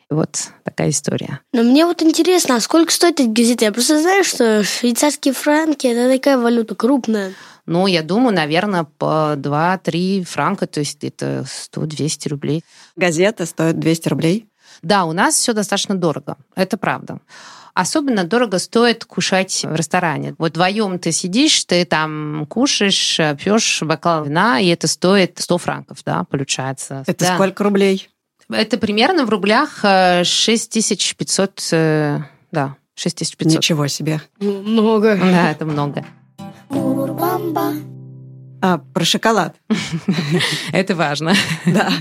Вот 0.09 0.49
такая 0.63 0.89
история. 0.89 1.41
Но 1.51 1.63
мне 1.63 1.85
вот 1.85 2.01
интересно, 2.01 2.55
а 2.55 2.59
сколько 2.61 2.91
стоит 2.93 3.19
эти 3.19 3.27
газеты? 3.27 3.65
Я 3.65 3.71
просто 3.73 3.99
знаю, 4.01 4.23
что 4.23 4.63
швейцарские 4.63 5.33
франки– 5.33 5.85
это 5.87 6.09
такая 6.13 6.37
валюта 6.37 6.75
крупная. 6.75 7.33
Ну, 7.65 7.87
я 7.87 8.01
думаю, 8.01 8.33
наверное, 8.33 8.85
по 8.85 9.33
2-3 9.35 10.23
франка, 10.23 10.65
то 10.67 10.79
есть 10.79 11.03
это 11.03 11.45
100-200 11.73 12.29
рублей. 12.29 12.63
Газета 12.95 13.45
стоит 13.45 13.79
200 13.79 14.07
рублей. 14.07 14.47
Да, 14.81 15.03
у 15.03 15.11
нас 15.11 15.35
все 15.35 15.51
достаточно 15.51 15.95
дорого, 15.95 16.37
это 16.55 16.77
правда. 16.77 17.19
Особенно 17.73 18.23
дорого 18.23 18.57
стоит 18.57 19.05
кушать 19.05 19.63
в 19.63 19.75
ресторане. 19.75 20.33
Вот 20.39 20.51
вдвоем 20.53 20.97
ты 20.97 21.11
сидишь, 21.11 21.63
ты 21.65 21.83
там 21.85 22.45
кушаешь, 22.49 23.17
пьешь 23.37 23.83
бокал 23.83 24.23
вина, 24.23 24.59
и 24.59 24.67
это 24.67 24.87
стоит 24.87 25.37
100 25.37 25.57
франков, 25.57 25.99
да, 26.05 26.23
получается. 26.23 27.03
Это 27.05 27.25
Да. 27.25 27.35
сколько 27.35 27.63
рублей? 27.63 28.09
Это 28.49 28.77
примерно 28.77 29.25
в 29.25 29.29
рублях 29.29 29.79
э, 29.83 30.23
6500, 30.23 31.69
э, 31.71 32.19
да, 32.51 32.75
6500. 32.95 33.57
Ничего 33.57 33.87
себе. 33.87 34.21
Ну, 34.39 34.61
Много. 34.61 35.17
Да, 35.17 35.51
это 35.51 35.65
много. 35.65 36.05
А, 38.61 38.79
про 38.93 39.05
шоколад. 39.05 39.55
Это 40.71 40.95
важно. 40.95 41.35
Да. 41.65 41.91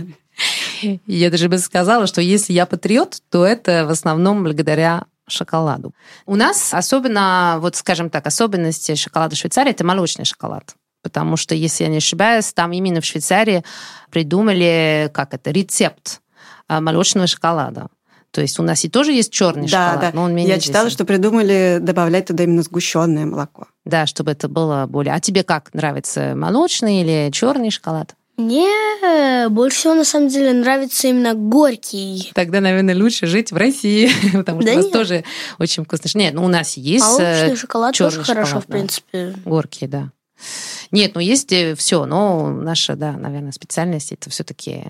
Я 1.07 1.31
даже 1.31 1.49
бы 1.49 1.59
сказала, 1.59 2.07
что 2.07 2.23
если 2.23 2.55
я 2.55 2.65
патриот, 2.65 3.19
то 3.31 3.45
это 3.45 3.87
в 3.87 3.91
основном 3.91 4.43
благодаря 4.43 5.05
шоколаду. 5.29 5.95
У 6.25 6.35
нас 6.35 6.73
особенно, 6.73 7.59
вот 7.61 7.77
скажем 7.77 8.11
так, 8.11 8.27
особенности 8.27 8.95
шоколада 8.95 9.37
Швейцарии– 9.37 9.71
это 9.73 9.85
молочный 9.85 10.25
шоколад. 10.25 10.75
Потому 11.03 11.37
что, 11.37 11.55
если 11.55 11.85
я 11.85 11.91
не 11.91 11.99
ошибаюсь, 11.99 12.53
там 12.53 12.73
именно 12.73 13.01
в 13.01 13.05
Швейцарии 13.05 13.65
придумали, 14.11 15.11
как 15.13 15.35
это, 15.35 15.51
рецепт 15.51 16.21
молочного 16.69 17.27
шоколада. 17.27 17.89
То 18.33 18.43
есть 18.43 18.59
у 18.59 18.63
нас 18.63 18.85
и 18.85 18.89
тоже 18.91 19.13
есть 19.13 19.33
черный 19.33 19.69
Да, 19.69 19.93
шоколад, 19.93 20.01
да. 20.01 20.11
но 20.15 20.23
он 20.25 20.35
менее 20.35 20.55
Я 20.55 20.61
читала, 20.61 20.83
известен. 20.85 20.97
что 20.97 21.05
придумали 21.07 21.79
добавлять 21.81 22.27
туда 22.27 22.45
именно 22.45 22.63
сгущенное 22.63 23.25
молоко. 23.25 23.67
Да, 23.85 24.05
чтобы 24.07 24.33
это 24.33 24.49
было 24.49 24.85
более... 24.87 25.15
А 25.15 25.21
тебе 25.21 25.43
как 25.43 25.73
нравится, 25.73 26.35
молочный 26.37 27.01
или 27.03 27.31
черный 27.33 27.71
шоколад? 27.71 28.15
Мне 28.37 28.67
э, 29.03 29.49
больше 29.49 29.79
всего, 29.79 29.95
на 29.95 30.05
самом 30.05 30.29
деле, 30.29 30.53
нравится 30.53 31.09
именно 31.09 31.33
горький. 31.33 32.31
Тогда, 32.35 32.61
наверное, 32.61 32.95
лучше 32.95 33.27
жить 33.27 33.51
в 33.53 33.57
России, 33.57 34.11
потому 34.35 34.61
что 34.61 34.67
Да 34.71 34.73
у 34.73 34.77
нас 34.77 34.85
нет. 34.85 34.93
тоже 34.93 35.25
очень 35.59 35.85
вкусно. 35.85 36.19
Нет, 36.19 36.35
ну 36.35 36.45
у 36.45 36.49
нас 36.49 36.77
есть 36.77 37.19
э, 37.19 37.23
Молочный 37.39 37.57
шоколад 37.57 37.97
тоже 37.97 38.23
хорошо, 38.23 38.47
шоколад, 38.61 38.65
в 38.65 38.69
да. 38.69 38.73
принципе. 38.73 39.35
горькие, 39.47 39.89
да. 39.89 40.11
Нет, 40.91 41.13
ну 41.15 41.23
есть 41.23 41.55
все, 41.79 42.05
но 42.05 42.51
наша, 42.51 42.95
да, 42.97 43.13
наверное, 43.13 43.53
специальность 43.53 44.13
это 44.13 44.29
все-таки 44.29 44.85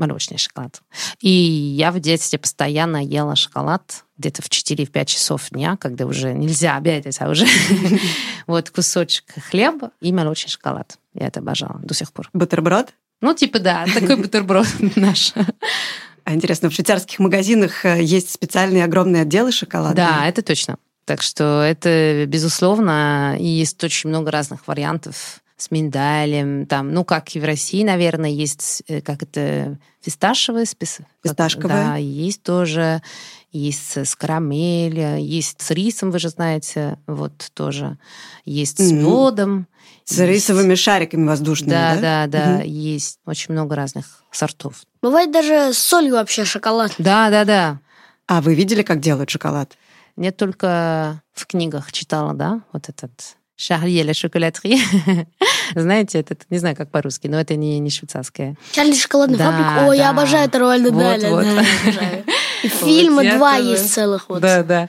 молочный 0.00 0.38
шоколад. 0.38 0.80
И 1.20 1.30
я 1.30 1.92
в 1.92 2.00
детстве 2.00 2.38
постоянно 2.38 3.04
ела 3.04 3.36
шоколад 3.36 4.04
где-то 4.18 4.42
в 4.42 4.48
4-5 4.48 5.04
часов 5.04 5.50
дня, 5.50 5.76
когда 5.76 6.06
уже 6.06 6.32
нельзя 6.32 6.76
обедать, 6.76 7.20
а 7.20 7.28
уже 7.28 7.46
вот 8.46 8.70
кусочек 8.70 9.24
хлеба 9.50 9.92
и 10.00 10.12
молочный 10.12 10.50
шоколад. 10.50 10.98
Я 11.14 11.28
это 11.28 11.40
обожала 11.40 11.78
до 11.78 11.94
сих 11.94 12.12
пор. 12.12 12.28
Бутерброд? 12.32 12.88
Ну, 13.20 13.34
типа, 13.34 13.58
да, 13.60 13.84
такой 13.94 14.16
бутерброд 14.16 14.66
наш. 14.96 15.32
А 16.24 16.34
интересно, 16.34 16.70
в 16.70 16.72
швейцарских 16.72 17.18
магазинах 17.18 17.84
э, 17.84 18.02
есть 18.02 18.30
специальные 18.30 18.84
огромные 18.84 19.22
отделы 19.22 19.52
шоколада? 19.52 19.94
Да, 19.94 20.26
это 20.26 20.42
точно. 20.42 20.76
Так 21.04 21.22
что 21.22 21.62
это, 21.62 22.24
безусловно, 22.26 23.36
и 23.38 23.46
есть 23.46 23.82
очень 23.82 24.10
много 24.10 24.30
разных 24.30 24.66
вариантов 24.68 25.40
с 25.56 25.70
миндалем, 25.70 26.66
там, 26.66 26.92
ну, 26.92 27.04
как 27.04 27.34
и 27.34 27.40
в 27.40 27.44
России, 27.44 27.84
наверное, 27.84 28.30
есть, 28.30 28.82
э, 28.88 29.00
как 29.00 29.22
это, 29.22 29.78
фисташевые 30.02 30.66
спесы. 30.66 31.06
Фисташковые. 31.22 31.68
Да, 31.68 31.96
есть 31.96 32.42
тоже, 32.42 33.02
есть 33.52 33.96
с 33.96 34.16
карамелью, 34.16 35.22
есть 35.24 35.60
с 35.60 35.70
рисом, 35.70 36.10
вы 36.10 36.18
же 36.18 36.28
знаете, 36.28 36.98
вот 37.06 37.50
тоже, 37.54 37.98
есть 38.44 38.78
с 38.78 38.90
Мгм. 38.90 39.04
медом. 39.04 39.66
С 40.04 40.18
рисовыми 40.18 40.74
шариками 40.74 41.26
воздушными, 41.26 41.70
Да, 41.70 41.94
да? 41.94 42.00
да, 42.00 42.26
да, 42.26 42.54
Мгм. 42.56 42.62
есть 42.68 43.18
очень 43.26 43.52
много 43.52 43.76
разных 43.76 44.24
сортов. 44.32 44.82
Бывает 45.02 45.30
даже 45.30 45.72
с 45.72 45.78
солью 45.78 46.14
вообще 46.14 46.44
шоколад. 46.44 46.92
Да, 46.98 47.30
да, 47.30 47.44
да. 47.44 47.80
А 48.26 48.40
вы 48.40 48.54
видели, 48.54 48.82
как 48.82 49.00
делают 49.00 49.30
шоколад? 49.30 49.76
Я 50.16 50.32
только 50.32 51.22
в 51.32 51.46
книгах 51.46 51.92
читала, 51.92 52.34
да, 52.34 52.60
вот 52.72 52.88
этот 52.88 53.36
Шарли 53.60 54.02
ля 54.02 54.14
шоколадри. 54.14 54.78
Знаете, 55.74 56.18
этот, 56.18 56.46
не 56.48 56.56
знаю, 56.56 56.74
как 56.76 56.90
по-русски, 56.90 57.26
но 57.26 57.38
это 57.38 57.56
не, 57.56 57.78
не 57.78 57.90
швейцарское. 57.90 58.56
Чарли 58.72 58.94
шоколадный 58.94 59.36
Да, 59.36 59.52
фабрик. 59.52 59.88
Ой, 59.90 59.98
я 59.98 60.04
да. 60.04 60.10
обожаю 60.10 60.48
это 60.48 60.58
Роальда 60.58 60.90
Вот, 60.90 60.98
Даля. 60.98 61.28
вот. 61.30 61.44
Да, 61.44 61.60
я 61.60 61.60
обожаю. 61.82 62.24
И 62.62 62.68
фильма 62.68 63.22
я 63.22 63.36
два 63.36 63.58
тоже. 63.58 63.68
есть 63.72 63.92
целых. 63.92 64.30
Вот. 64.30 64.40
Да, 64.40 64.62
да. 64.62 64.88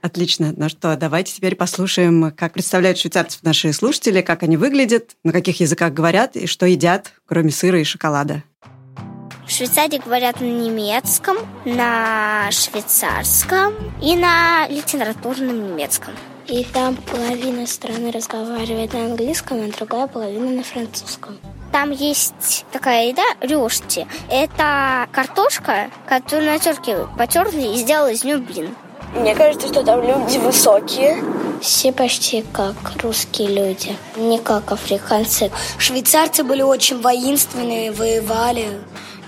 Отлично. 0.00 0.54
Ну 0.56 0.68
что, 0.68 0.96
давайте 0.96 1.34
теперь 1.34 1.56
послушаем, 1.56 2.30
как 2.36 2.52
представляют 2.52 2.98
швейцарцев 2.98 3.42
наши 3.42 3.72
слушатели, 3.72 4.20
как 4.20 4.44
они 4.44 4.56
выглядят, 4.56 5.16
на 5.24 5.32
каких 5.32 5.58
языках 5.58 5.92
говорят 5.92 6.36
и 6.36 6.46
что 6.46 6.66
едят, 6.66 7.14
кроме 7.26 7.50
сыра 7.50 7.80
и 7.80 7.84
шоколада. 7.84 8.44
В 9.44 9.50
Швейцарии 9.50 10.00
говорят 10.02 10.40
на 10.40 10.44
немецком, 10.44 11.36
на 11.64 12.48
швейцарском 12.52 13.74
и 14.00 14.14
на 14.14 14.68
литературном 14.68 15.72
немецком. 15.72 16.14
И 16.46 16.62
там 16.64 16.96
половина 16.96 17.66
страны 17.66 18.10
разговаривает 18.10 18.92
на 18.92 19.06
английском, 19.06 19.60
а 19.64 19.76
другая 19.76 20.06
половина 20.06 20.50
на 20.50 20.62
французском. 20.62 21.38
Там 21.72 21.90
есть 21.90 22.66
такая 22.70 23.08
еда 23.08 23.22
рюшти. 23.40 24.06
Это 24.30 25.08
картошка, 25.10 25.90
которую 26.06 26.52
на 26.52 26.58
терке 26.58 27.06
потерли 27.18 27.74
и 27.74 27.76
сделали 27.78 28.14
из 28.14 28.24
нее 28.24 28.36
блин. 28.36 28.76
Мне 29.14 29.34
кажется, 29.34 29.68
что 29.68 29.82
там 29.82 30.02
люди 30.02 30.38
высокие. 30.38 31.16
Все 31.62 31.92
почти 31.92 32.44
как 32.52 32.74
русские 33.02 33.48
люди, 33.48 33.96
не 34.16 34.38
как 34.38 34.70
африканцы. 34.70 35.50
Швейцарцы 35.78 36.44
были 36.44 36.62
очень 36.62 37.00
воинственные, 37.00 37.90
воевали. 37.90 38.80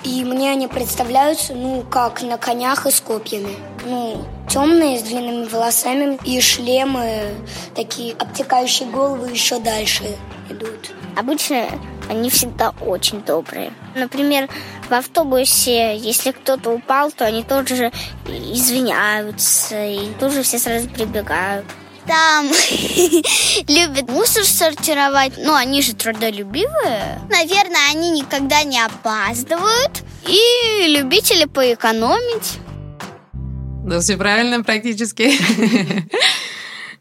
И 0.04 0.22
мне 0.22 0.50
они 0.50 0.68
представляются, 0.68 1.54
ну, 1.54 1.82
как 1.82 2.22
на 2.22 2.36
конях 2.36 2.86
и 2.86 2.90
с 2.90 3.00
копьями. 3.00 3.56
Ну, 3.84 4.24
темные, 4.48 4.98
с 4.98 5.02
длинными 5.02 5.46
волосами 5.46 6.18
и 6.24 6.40
шлемы, 6.40 7.34
такие 7.74 8.14
обтекающие 8.14 8.88
головы 8.88 9.30
еще 9.30 9.58
дальше 9.58 10.04
идут. 10.48 10.92
Обычно 11.16 11.66
они 12.08 12.30
всегда 12.30 12.72
очень 12.80 13.20
добрые. 13.22 13.72
Например, 13.94 14.48
в 14.88 14.92
автобусе, 14.92 15.96
если 15.96 16.30
кто-то 16.30 16.70
упал, 16.70 17.10
то 17.10 17.24
они 17.24 17.42
тоже 17.42 17.90
извиняются 18.26 19.84
и 19.84 20.12
тоже 20.20 20.42
все 20.42 20.58
сразу 20.58 20.88
прибегают. 20.88 21.64
Там 22.06 22.46
любят 23.68 24.08
мусор 24.08 24.44
сортировать, 24.44 25.32
но 25.38 25.56
они 25.56 25.82
же 25.82 25.94
трудолюбивые. 25.94 27.20
Наверное, 27.28 27.90
они 27.90 28.10
никогда 28.10 28.62
не 28.62 28.80
опаздывают 28.80 30.02
и 30.28 30.86
любители 30.88 31.46
поэкономить. 31.46 32.58
Да, 33.86 34.00
все 34.00 34.16
правильно 34.16 34.62
практически. 34.64 35.30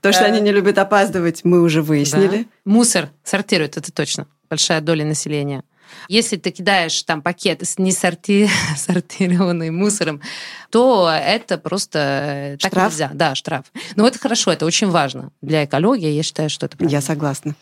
То, 0.02 0.14
что 0.14 0.26
они 0.26 0.40
не 0.40 0.52
любят 0.52 0.78
опаздывать, 0.78 1.44
мы 1.44 1.62
уже 1.62 1.82
выяснили. 1.82 2.44
Да. 2.44 2.72
Мусор 2.72 3.10
сортируют, 3.24 3.76
это 3.76 3.92
точно. 3.92 4.28
Большая 4.52 4.82
доля 4.82 5.04
населения. 5.04 5.64
Если 6.10 6.38
ты 6.38 6.52
кидаешь 6.52 7.02
там 7.04 7.24
пакет 7.24 7.64
с 7.64 7.80
несортированным 7.80 9.76
мусором, 9.80 10.22
то 10.70 11.10
это 11.12 11.58
просто 11.58 12.58
так 12.62 12.72
Штраф? 12.72 12.92
нельзя. 12.92 13.10
Да, 13.14 13.34
штраф. 13.34 13.66
Но 13.96 14.08
это 14.08 14.20
хорошо, 14.20 14.52
это 14.52 14.68
очень 14.68 14.90
важно 14.90 15.32
для 15.42 15.66
экологии. 15.66 16.12
Я 16.12 16.22
считаю, 16.22 16.52
что 16.52 16.68
это 16.68 16.78
правильно. 16.78 16.96
Я 16.96 17.02
согласна. 17.02 17.56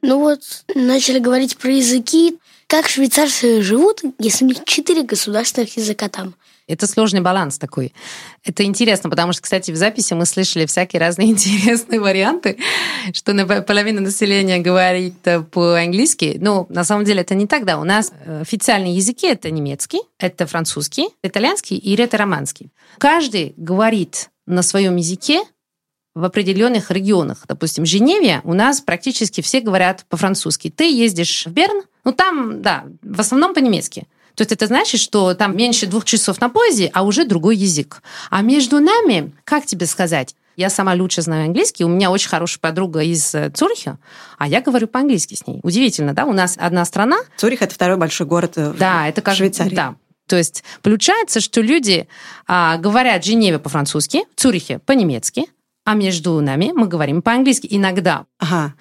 Ну 0.00 0.18
вот, 0.18 0.40
начали 0.74 1.18
говорить 1.18 1.58
про 1.58 1.72
языки. 1.72 2.38
Как 2.68 2.88
швейцарцы 2.88 3.60
живут, 3.60 4.00
если 4.18 4.46
у 4.46 4.48
них 4.48 4.64
четыре 4.64 5.02
государственных 5.02 5.76
языка 5.76 6.08
там? 6.08 6.34
Это 6.68 6.86
сложный 6.86 7.20
баланс 7.20 7.58
такой. 7.58 7.92
Это 8.44 8.64
интересно, 8.64 9.10
потому 9.10 9.32
что, 9.32 9.42
кстати, 9.42 9.70
в 9.70 9.76
записи 9.76 10.14
мы 10.14 10.26
слышали 10.26 10.66
всякие 10.66 11.00
разные 11.00 11.28
интересные 11.30 12.00
варианты, 12.00 12.58
что 13.12 13.32
на- 13.32 13.62
половина 13.62 14.00
населения 14.00 14.58
говорит 14.58 15.26
э, 15.26 15.40
по-английски. 15.40 16.38
Ну, 16.40 16.66
на 16.68 16.84
самом 16.84 17.04
деле 17.04 17.22
это 17.22 17.34
не 17.34 17.46
так, 17.46 17.64
да. 17.64 17.78
У 17.78 17.84
нас 17.84 18.12
э, 18.24 18.40
официальные 18.42 18.96
языки— 18.96 19.26
это 19.28 19.50
немецкий, 19.50 20.00
это 20.18 20.46
французский, 20.46 21.08
итальянский 21.22 21.76
и 21.76 21.96
ретро-романский. 21.96 22.70
Каждый 22.98 23.54
говорит 23.56 24.30
на 24.46 24.62
своем 24.62 24.96
языке 24.96 25.42
в 26.14 26.24
определенных 26.24 26.90
регионах. 26.90 27.44
Допустим, 27.48 27.84
в 27.84 27.86
Женеве 27.86 28.40
у 28.44 28.54
нас 28.54 28.80
практически 28.80 29.40
все 29.40 29.60
говорят 29.60 30.04
по-французски. 30.08 30.70
Ты 30.70 30.92
ездишь 30.92 31.46
в 31.46 31.50
Берн, 31.50 31.82
ну 32.04 32.12
там, 32.12 32.60
да, 32.60 32.84
в 33.02 33.20
основном 33.20 33.54
по-немецки. 33.54 34.06
То 34.34 34.42
есть 34.42 34.52
это 34.52 34.66
значит, 34.66 35.00
что 35.00 35.34
там 35.34 35.56
меньше 35.56 35.86
двух 35.86 36.04
часов 36.04 36.40
на 36.40 36.48
поезде, 36.48 36.90
а 36.92 37.02
уже 37.02 37.24
другой 37.24 37.56
язык. 37.56 38.02
А 38.30 38.42
между 38.42 38.80
нами, 38.80 39.32
как 39.44 39.66
тебе 39.66 39.86
сказать, 39.86 40.34
я 40.56 40.70
сама 40.70 40.92
лучше 40.94 41.22
знаю 41.22 41.46
английский, 41.46 41.84
у 41.84 41.88
меня 41.88 42.10
очень 42.10 42.28
хорошая 42.28 42.60
подруга 42.60 43.02
из 43.02 43.34
э, 43.34 43.50
Цюриха, 43.50 43.98
а 44.38 44.46
я 44.46 44.60
говорю 44.60 44.86
по-английски 44.86 45.34
с 45.34 45.46
ней. 45.46 45.60
Удивительно, 45.62 46.12
да? 46.12 46.26
У 46.26 46.32
нас 46.32 46.56
одна 46.60 46.84
страна, 46.84 47.18
Цюрих— 47.36 47.62
это 47.62 47.74
второй 47.74 47.96
большой 47.96 48.26
город 48.26 48.52
э, 48.56 48.70
в 48.70 48.76
да, 48.76 49.08
это 49.08 49.22
как 49.22 49.34
Швейцарии. 49.34 49.74
Да. 49.74 49.94
То 50.28 50.36
есть 50.36 50.62
получается, 50.82 51.40
что 51.40 51.60
люди 51.60 52.06
а, 52.46 52.76
говорят 52.78 53.22
в 53.22 53.26
Женеве 53.26 53.58
по-французски, 53.58 54.22
в 54.34 54.40
Цюрихе 54.40 54.78
по-немецки, 54.78 55.46
а 55.84 55.94
между 55.94 56.40
нами 56.40 56.72
мы 56.74 56.86
говорим 56.86 57.22
по-английски 57.22 57.66
иногда. 57.70 58.26
Ага. 58.38 58.74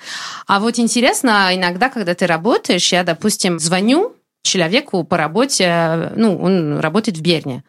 А 0.48 0.60
вот 0.60 0.78
интересно, 0.78 1.50
иногда, 1.52 1.90
когда 1.90 2.14
ты 2.14 2.28
работаешь, 2.28 2.92
я, 2.92 3.04
допустим, 3.04 3.60
звоню 3.60 4.16
человеку 4.44 5.04
по 5.04 5.18
работе, 5.18 6.12
ну, 6.16 6.38
он 6.38 6.80
работает 6.80 7.18
в 7.18 7.22
Берне. 7.22 7.64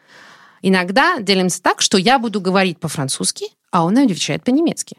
Иногда 0.61 1.19
делимся 1.19 1.61
так, 1.61 1.81
что 1.81 1.97
я 1.97 2.19
буду 2.19 2.39
говорить 2.39 2.79
по-французски, 2.79 3.47
а 3.71 3.83
он 3.83 3.97
отвечает 3.97 4.43
по-немецки. 4.43 4.97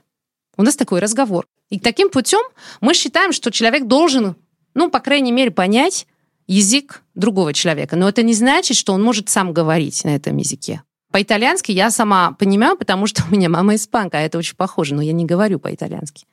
У 0.57 0.63
нас 0.63 0.77
такой 0.77 1.01
разговор. 1.01 1.47
И 1.71 1.79
таким 1.79 2.11
путем 2.11 2.43
мы 2.81 2.95
считаем, 2.95 3.33
что 3.33 3.51
человек 3.51 3.87
должен, 3.87 4.37
ну, 4.75 4.91
по 4.91 5.01
крайней 5.01 5.33
мере, 5.33 5.51
понять 5.51 6.07
язык 6.47 7.03
другого 7.15 7.53
человека. 7.53 7.97
Но 7.97 8.09
это 8.09 8.23
не 8.23 8.35
значит, 8.35 8.77
что 8.77 8.93
он 8.93 9.03
может 9.03 9.29
сам 9.29 9.53
говорить 9.53 10.05
на 10.05 10.15
этом 10.15 10.37
языке. 10.37 10.83
По-итальянски 11.11 11.73
я 11.73 11.91
сама 11.91 12.33
понимаю, 12.33 12.77
потому 12.77 13.07
что 13.07 13.23
у 13.31 13.35
меня 13.35 13.49
мама 13.49 13.77
испанка, 13.77 14.19
а 14.19 14.21
это 14.21 14.39
очень 14.39 14.57
похоже, 14.57 14.95
но 14.95 15.03
я 15.03 15.13
не 15.13 15.25
говорю 15.25 15.59
по-итальянски. 15.59 16.27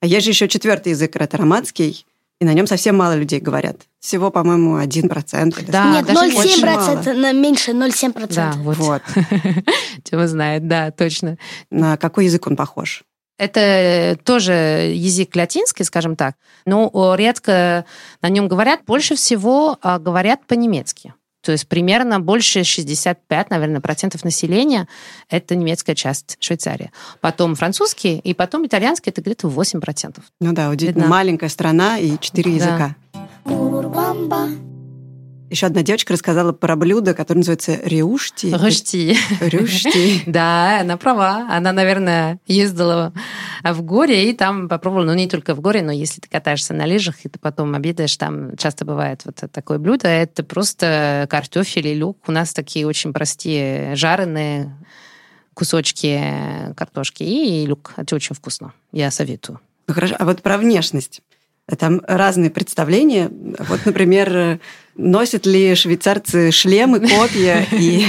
А 0.00 0.06
есть 0.06 0.24
же 0.24 0.30
еще 0.30 0.48
четвертый 0.48 0.90
язык, 0.90 1.16
это 1.16 1.36
романский, 1.36 2.06
и 2.40 2.44
на 2.44 2.52
нем 2.54 2.66
совсем 2.66 2.96
мало 2.96 3.16
людей 3.16 3.40
говорят. 3.40 3.82
Всего, 3.98 4.30
по-моему, 4.30 4.78
1%. 4.78 5.60
или 5.60 5.70
Да, 5.70 5.92
Нет, 5.92 6.06
даже 6.06 6.30
0,7%, 6.30 7.12
на 7.14 7.32
меньше 7.32 7.72
0,7%. 7.72 8.34
Да, 8.34 8.52
вот. 8.58 8.76
Вот. 8.76 9.02
Тема 10.04 10.28
знает, 10.28 10.68
да, 10.68 10.90
точно. 10.92 11.36
На 11.70 11.96
какой 11.96 12.26
язык 12.26 12.46
он 12.46 12.56
похож? 12.56 13.02
Это 13.38 14.18
тоже 14.24 14.52
язык 14.94 15.34
латинский, 15.36 15.84
скажем 15.84 16.16
так, 16.16 16.34
но 16.66 17.14
редко 17.16 17.84
на 18.20 18.28
нем 18.28 18.48
говорят. 18.48 18.80
Больше 18.84 19.14
всего 19.14 19.78
а, 19.80 20.00
говорят 20.00 20.44
по-немецки. 20.46 21.14
То 21.42 21.52
есть 21.52 21.68
примерно 21.68 22.20
больше 22.20 22.64
65, 22.64 23.50
наверное, 23.50 23.80
процентов 23.80 24.24
населения– 24.24 24.88
это 25.28 25.54
немецкая 25.56 25.94
часть 25.94 26.36
Швейцарии. 26.40 26.90
Потом 27.20 27.54
французский, 27.54 28.18
и 28.18 28.34
потом 28.34 28.66
итальянский– 28.66 29.10
это 29.12 29.20
где-то 29.20 29.48
8 29.48 29.80
процентов. 29.80 30.24
Ну 30.40 30.52
да, 30.52 30.68
удивительно. 30.70 31.02
Видно. 31.02 31.10
Маленькая 31.10 31.48
страна 31.48 31.98
и 31.98 32.18
четыре 32.20 32.52
Да. 32.52 32.56
языка. 32.56 32.96
Еще 35.50 35.66
одна 35.66 35.82
девочка 35.82 36.12
рассказала 36.12 36.52
про 36.52 36.76
блюдо, 36.76 37.14
которое 37.14 37.38
называется 37.38 37.78
риушти. 37.82 38.52
Рышти. 38.52 39.16
Рюшти. 39.40 40.22
Да, 40.26 40.80
она 40.80 40.96
права. 40.96 41.46
Она, 41.50 41.72
наверное, 41.72 42.38
ездила 42.46 43.12
в 43.64 43.82
горе 43.82 44.30
и 44.30 44.34
там 44.34 44.68
попробовала, 44.68 45.06
ну, 45.06 45.14
не 45.14 45.28
только 45.28 45.54
в 45.54 45.60
горе, 45.60 45.82
но 45.82 45.92
если 45.92 46.20
ты 46.20 46.28
катаешься 46.28 46.74
на 46.74 46.84
лыжах, 46.84 47.24
и 47.24 47.28
ты 47.28 47.38
потом 47.38 47.74
обедаешь, 47.74 48.16
там 48.16 48.56
часто 48.56 48.84
бывает 48.84 49.22
вот 49.24 49.42
такое 49.50 49.78
блюдо. 49.78 50.08
Это 50.08 50.44
просто 50.44 51.26
картофель 51.30 51.88
и 51.88 52.02
лук. 52.02 52.18
У 52.26 52.32
нас 52.32 52.52
такие 52.52 52.86
очень 52.86 53.12
простые 53.12 53.94
жареные 53.96 54.76
кусочки 55.54 56.22
картошки 56.76 57.22
и 57.22 57.66
лук. 57.68 57.94
Это 57.96 58.14
очень 58.14 58.36
вкусно. 58.36 58.72
Я 58.92 59.10
советую. 59.10 59.60
Ну 59.88 59.94
хорошо, 59.94 60.16
а 60.18 60.24
вот 60.26 60.42
про 60.42 60.58
внешность. 60.58 61.22
Там 61.76 62.00
разные 62.06 62.50
представления. 62.50 63.30
Вот, 63.30 63.84
например, 63.84 64.60
носят 64.96 65.46
ли 65.46 65.74
швейцарцы 65.74 66.50
шлемы, 66.50 67.00
копья 67.00 67.66
и... 67.72 68.04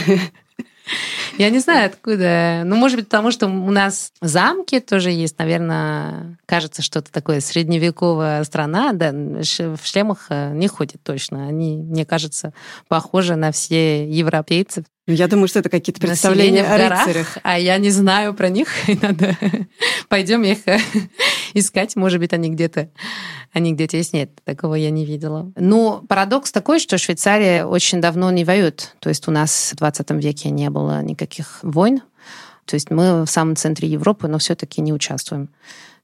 Я 1.38 1.50
не 1.52 1.60
знаю, 1.60 1.86
откуда. 1.86 2.64
Ну, 2.66 2.76
может 2.76 2.98
быть, 2.98 3.08
потому 3.08 3.32
что 3.32 3.48
у 3.48 3.72
нас 3.72 4.12
замки 4.22 4.80
тоже 4.80 5.12
есть, 5.12 5.38
наверное, 5.40 6.38
кажется, 6.46 6.82
что-то 6.82 7.12
такое 7.12 7.40
средневековая 7.40 8.44
страна, 8.44 8.92
да, 8.94 9.12
в 9.12 9.80
шлемах 9.84 10.26
э, 10.30 10.52
не 10.54 10.68
ходят 10.68 11.02
точно. 11.02 11.48
Они, 11.48 11.78
мне 11.78 12.06
кажется, 12.06 12.54
похожи 12.88 13.36
на 13.36 13.52
все 13.52 14.10
европейцев. 14.10 14.84
Ну, 15.10 15.16
Я 15.16 15.28
думаю, 15.28 15.48
что 15.48 15.58
это 15.58 15.70
какие-то 15.70 16.00
представления 16.00 16.64
о 16.64 16.78
горах, 16.78 17.08
рыцарях. 17.08 17.38
а 17.42 17.58
я 17.58 17.80
не 17.80 17.90
знаю 17.90 18.36
про 18.36 18.50
них. 18.50 18.68
И 18.88 18.94
Надо 19.02 19.36
пойдем 20.08 20.44
их 20.44 20.60
э, 20.68 20.78
искать. 21.56 21.96
Может 21.96 22.20
быть, 22.20 22.32
они 22.32 22.50
где-то 22.50 22.90
они 23.52 23.74
где-то 23.74 23.98
есть. 23.98 24.14
Нет, 24.14 24.30
такого 24.46 24.76
я 24.76 24.92
не 24.92 25.06
видела. 25.06 25.52
Но 25.56 26.04
парадокс 26.08 26.52
такой, 26.52 26.80
что 26.80 27.00
Швейцария 27.00 27.66
очень 27.66 28.00
давно 28.02 28.30
не 28.30 28.46
воюет. 28.46 28.96
То 29.00 29.10
есть 29.10 29.28
у 29.28 29.32
нас 29.32 29.72
в 29.74 29.78
20 29.78 30.12
веке 30.12 30.52
не 30.52 30.70
было 30.70 31.02
никаких 31.02 31.58
войн. 31.64 32.02
То 32.66 32.76
есть 32.76 32.92
мы 32.92 33.24
в 33.26 33.28
самом 33.32 33.56
центре 33.56 33.90
Европы, 33.90 34.28
но 34.28 34.38
все-таки 34.38 34.80
не 34.82 34.94
участвуем. 34.94 35.50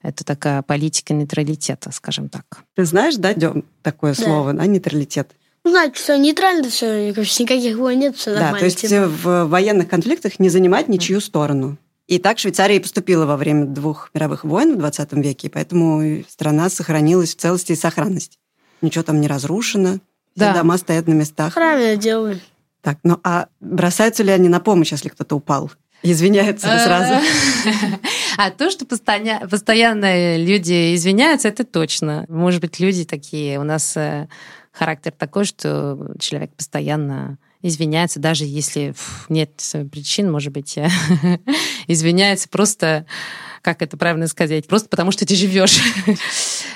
Это 0.02 0.24
такая 0.24 0.62
политика 0.62 1.14
нейтралитета, 1.14 1.92
скажем 1.92 2.28
так. 2.28 2.44
Ты 2.74 2.84
знаешь, 2.84 3.14
да, 3.14 3.34
Дем, 3.34 3.64
такое 3.82 4.14
Да. 4.14 4.24
слово, 4.24 4.52
да, 4.52 4.66
нейтралитет? 4.66 5.30
Ну, 5.66 5.72
знаете, 5.72 5.94
все 5.96 6.16
нейтрально, 6.16 6.68
все, 6.70 7.08
никаких 7.08 7.76
войн 7.76 7.98
нет, 7.98 8.16
все 8.16 8.30
Да, 8.30 8.36
нормально. 8.36 8.58
то 8.60 8.64
есть 8.66 8.80
типа. 8.82 8.94
э, 8.94 9.06
в 9.08 9.44
военных 9.46 9.88
конфликтах 9.88 10.38
не 10.38 10.48
занимать 10.48 10.86
ничью 10.86 11.20
сторону. 11.20 11.76
И 12.06 12.20
так 12.20 12.38
Швейцария 12.38 12.76
и 12.76 12.78
поступила 12.78 13.26
во 13.26 13.36
время 13.36 13.66
двух 13.66 14.10
мировых 14.14 14.44
войн 14.44 14.76
в 14.76 14.78
20 14.78 15.12
веке, 15.14 15.50
поэтому 15.50 16.22
страна 16.28 16.70
сохранилась 16.70 17.34
в 17.34 17.38
целости 17.40 17.72
и 17.72 17.74
сохранности. 17.76 18.38
Ничего 18.80 19.02
там 19.02 19.20
не 19.20 19.26
разрушено, 19.26 19.94
все 19.94 20.00
Да. 20.36 20.54
дома 20.54 20.78
стоят 20.78 21.08
на 21.08 21.14
местах. 21.14 21.52
Правильно 21.54 21.96
делаю. 22.00 22.38
Так, 22.80 22.98
ну 23.02 23.18
а 23.24 23.48
бросаются 23.58 24.22
ли 24.22 24.30
они 24.30 24.48
на 24.48 24.60
помощь, 24.60 24.92
если 24.92 25.08
кто-то 25.08 25.34
упал? 25.34 25.72
Извиняются 26.04 26.68
сразу? 26.78 27.14
А 28.38 28.50
то, 28.50 28.70
что 28.70 28.84
постоянно, 28.84 29.48
постоянно 29.48 30.36
люди 30.36 30.94
извиняются, 30.94 31.48
это 31.48 31.64
точно. 31.64 32.26
Может 32.28 32.60
быть, 32.60 32.78
люди 32.78 33.04
такие, 33.06 33.58
у 33.58 33.62
нас 33.64 33.96
э, 33.96 34.28
характер 34.76 35.12
такой, 35.16 35.44
что 35.44 36.14
человек 36.18 36.52
постоянно 36.54 37.38
извиняется, 37.62 38.20
даже 38.20 38.44
если 38.44 38.92
фу, 38.94 39.32
нет 39.32 39.50
причин, 39.90 40.30
может 40.30 40.52
быть, 40.52 40.78
извиняется 41.86 42.48
просто, 42.48 43.06
как 43.62 43.82
это 43.82 43.96
правильно 43.96 44.26
сказать, 44.26 44.66
просто 44.66 44.88
потому 44.88 45.10
что 45.10 45.26
ты 45.26 45.34
живешь. 45.34 45.80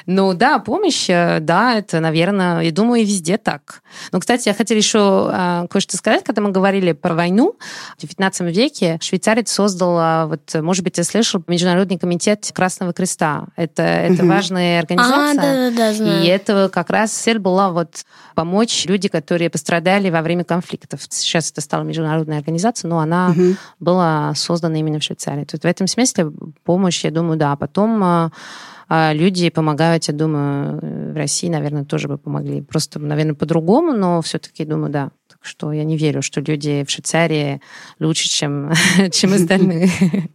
Ну 0.07 0.33
да, 0.35 0.59
помощь, 0.59 1.09
э, 1.09 1.39
да, 1.41 1.75
это, 1.75 2.01
наверное, 2.01 2.63
я 2.63 2.73
думаю, 2.73 3.03
и 3.03 3.05
везде 3.05 3.37
так. 3.37 3.83
Но, 4.13 4.19
кстати, 4.19 4.49
я 4.49 4.55
хотела 4.55 4.79
еще 4.79 5.31
э, 5.33 5.67
кое-что 5.69 5.97
сказать, 5.97 6.25
когда 6.25 6.41
мы 6.41 6.51
говорили 6.51 6.93
про 6.93 7.15
войну. 7.15 7.57
В 7.99 8.05
XIX 8.05 8.51
веке 8.51 8.99
швейцарец 9.03 9.53
создал, 9.53 9.99
э, 9.99 10.27
вот, 10.27 10.63
может 10.63 10.85
быть, 10.85 10.95
ты 10.95 11.05
слышал, 11.05 11.45
Международный 11.47 11.99
комитет 11.99 12.51
Красного 12.55 12.93
Креста. 12.93 13.47
Это, 13.57 13.83
это 13.83 14.25
важная 14.25 14.79
А, 14.79 14.81
организация. 14.81 15.35
да-да-да, 15.35 15.93
знаю. 15.93 16.25
И 16.25 16.27
это 16.27 16.71
как 16.73 16.91
раз 16.91 17.13
цель 17.13 17.39
была 17.39 17.71
вот 17.71 18.05
помочь 18.35 18.87
люди, 18.87 19.09
которые 19.09 19.51
пострадали 19.51 20.09
во 20.09 20.23
время 20.23 20.45
конфликтов. 20.45 21.03
Сейчас 21.11 21.51
это 21.51 21.61
стала 21.61 21.83
международная 21.83 22.39
организация, 22.39 22.89
но 22.89 23.01
она 23.01 23.35
была 23.79 24.33
создана 24.35 24.79
именно 24.79 24.99
в 24.99 25.03
Швейцарии. 25.03 25.45
Тут 25.45 25.63
в 25.63 25.67
этом 25.67 25.87
смысле 25.87 26.33
помощь, 26.65 26.80
я 26.89 27.11
думаю, 27.11 27.39
да. 27.39 27.57
Потом 27.57 28.03
а, 28.03 28.31
а, 28.89 29.13
люди 29.13 29.51
помогают, 29.51 30.05
я 30.05 30.15
думаю, 30.15 31.13
в 31.13 31.17
России, 31.17 31.49
наверное, 31.49 31.85
тоже 31.85 32.09
бы 32.09 32.19
помогли. 32.19 32.63
Просто, 32.63 32.99
наверное, 32.99 33.35
по-другому, 33.35 33.93
но 33.93 34.21
все-таки 34.23 34.65
думаю, 34.65 34.91
да. 34.91 35.11
Так 35.29 35.39
что 35.43 35.73
я 35.73 35.85
не 35.85 35.97
верю, 35.97 36.23
что 36.23 36.41
люди 36.41 36.85
в 36.87 36.91
Швейцарии 36.91 37.61
лучше, 38.01 38.29
чем, 38.29 38.73
чем 39.13 39.35
остальные. 39.35 39.91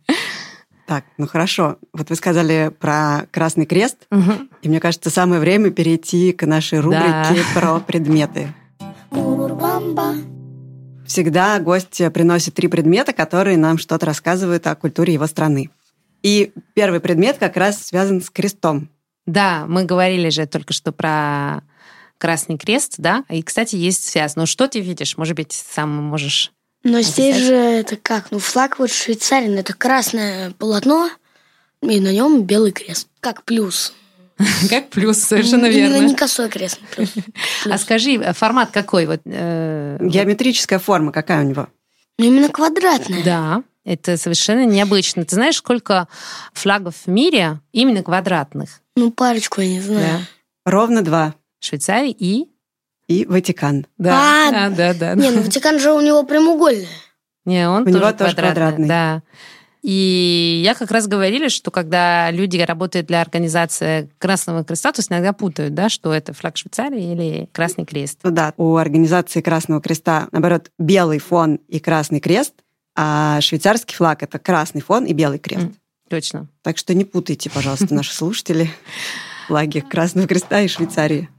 Так, 0.87 1.03
ну 1.17 1.25
хорошо. 1.27 1.77
Вот 1.93 2.11
вы 2.11 2.15
сказали 2.15 2.71
про 2.79 3.25
Красный 3.31 3.65
Крест, 3.65 4.05
Мгм. 4.11 4.49
и 4.61 4.69
мне 4.69 4.79
кажется, 4.79 5.09
самое 5.09 5.41
время 5.41 5.71
перейти 5.71 6.31
к 6.31 6.45
нашей 6.45 6.79
рубрике 6.79 7.41
про 7.55 7.79
предметы. 7.79 8.53
Всегда 11.07 11.59
гость 11.59 12.01
приносит 12.13 12.53
три 12.53 12.67
предмета, 12.67 13.13
которые 13.13 13.57
нам 13.57 13.77
что-то 13.79 14.05
рассказывают 14.05 14.67
о 14.67 14.75
культуре 14.75 15.13
его 15.13 15.25
страны. 15.27 15.69
И 16.25 16.53
первый 16.73 17.01
предмет 17.01 17.37
как 17.37 17.55
раз 17.55 17.85
связан 17.85 18.19
с 18.19 18.31
крестом. 18.31 18.89
Да, 19.27 19.65
мы 19.67 19.83
говорили 19.83 20.29
же 20.29 20.47
только 20.47 20.73
что 20.73 20.91
про 20.91 21.61
Красный 22.17 22.57
Крест, 22.57 22.95
да? 22.97 23.23
И, 23.29 23.43
кстати, 23.43 23.75
есть 23.75 24.09
связь. 24.09 24.35
Ну, 24.35 24.47
что 24.47 24.67
ты 24.67 24.79
видишь? 24.79 25.17
Может 25.17 25.35
быть, 25.35 25.51
сам 25.51 25.91
можешь... 25.91 26.51
Но 26.83 27.01
здесь 27.01 27.35
Описать? 27.35 27.47
же 27.47 27.53
это 27.53 27.97
как? 27.97 28.31
Ну, 28.31 28.39
флаг 28.39 28.79
вот 28.79 28.89
Швейцарии, 28.91 29.49
ну, 29.49 29.57
это 29.57 29.75
красное 29.75 30.49
полотно, 30.57 31.11
и 31.83 31.99
на 31.99 32.11
нем 32.11 32.41
белый 32.41 32.71
крест. 32.71 33.07
Как 33.19 33.43
плюс. 33.43 33.93
Как 34.69 34.89
плюс, 34.89 35.19
совершенно 35.19 35.67
Именно 35.67 35.93
верно. 35.93 36.07
не 36.07 36.15
косой 36.15 36.49
крест. 36.49 36.79
плюс. 36.95 37.13
А 37.69 37.77
скажи, 37.77 38.33
формат 38.33 38.71
какой? 38.71 39.05
Вот, 39.05 39.21
э, 39.25 39.99
Геометрическая 40.01 40.79
форма 40.79 41.11
какая 41.11 41.45
у 41.45 41.47
него? 41.47 41.67
Ну, 42.17 42.25
именно 42.25 42.49
квадратное. 42.49 43.23
Да, 43.23 43.63
это 43.85 44.17
совершенно 44.17 44.65
необычно. 44.65 45.23
Ты 45.23 45.35
знаешь, 45.35 45.55
сколько 45.57 46.07
флагов 46.53 46.95
в 47.05 47.07
мире 47.09 47.59
именно 47.71 48.03
квадратных? 48.03 48.81
Ну, 48.95 49.11
парочку, 49.11 49.61
я 49.61 49.67
не 49.69 49.79
знаю. 49.81 50.19
Ровно 50.65 51.01
два. 51.03 51.35
Швейцарии 51.59 52.11
и... 52.11 52.47
И 53.07 53.25
Ватикан. 53.25 53.85
Да, 53.99 54.49
А, 54.49 54.51
да, 54.51 54.69
да, 54.69 54.93
да. 54.93 55.13
Не, 55.13 55.29
ну 55.29 55.41
Ватикан 55.41 55.79
же 55.79 55.91
у 55.93 56.01
него 56.01 56.23
прямоугольный. 56.23 56.87
Не, 57.45 57.69
он 57.69 57.83
У 57.83 57.85
тоже 57.85 57.97
него 57.99 58.11
тоже 58.11 58.35
квадратный. 58.35 58.53
квадратный. 58.53 58.87
Да. 58.87 59.21
И 59.83 60.61
я 60.65 60.73
как 60.73 60.89
раз 60.89 61.05
говорила, 61.05 61.47
что 61.49 61.69
когда 61.69 62.31
люди 62.31 62.57
работают 62.57 63.05
для 63.05 63.21
организации 63.21 64.09
Красного 64.17 64.63
Креста, 64.63 64.91
то 64.91 64.99
есть 65.01 65.11
иногда 65.11 65.31
путают, 65.31 65.75
да, 65.75 65.89
что 65.89 66.11
это 66.11 66.33
флаг 66.33 66.57
Швейцарии 66.57 67.11
или 67.11 67.49
Красный 67.51 67.85
Крест. 67.85 68.17
Ну 68.23 68.31
да, 68.31 68.55
у 68.57 68.77
организации 68.77 69.41
Красного 69.41 69.81
Креста, 69.81 70.27
наоборот, 70.31 70.71
белый 70.79 71.19
фон 71.19 71.57
и 71.67 71.79
красный 71.79 72.19
крест, 72.19 72.53
а 72.95 73.41
швейцарский 73.41 73.95
флаг 73.95 74.23
это 74.23 74.39
красный 74.39 74.81
фон 74.81 75.05
и 75.05 75.13
белый 75.13 75.39
крест. 75.39 75.65
М. 75.65 75.75
Точно. 76.09 76.47
Так 76.61 76.77
что 76.77 76.93
не 76.93 77.03
путайте, 77.03 77.49
пожалуйста, 77.49 77.93
наши 77.93 78.13
слушатели, 78.13 78.69
флаги 79.47 79.79
Красного 79.79 80.27
Креста 80.27 80.61
и 80.61 80.67
Швейцарии. 80.67 81.29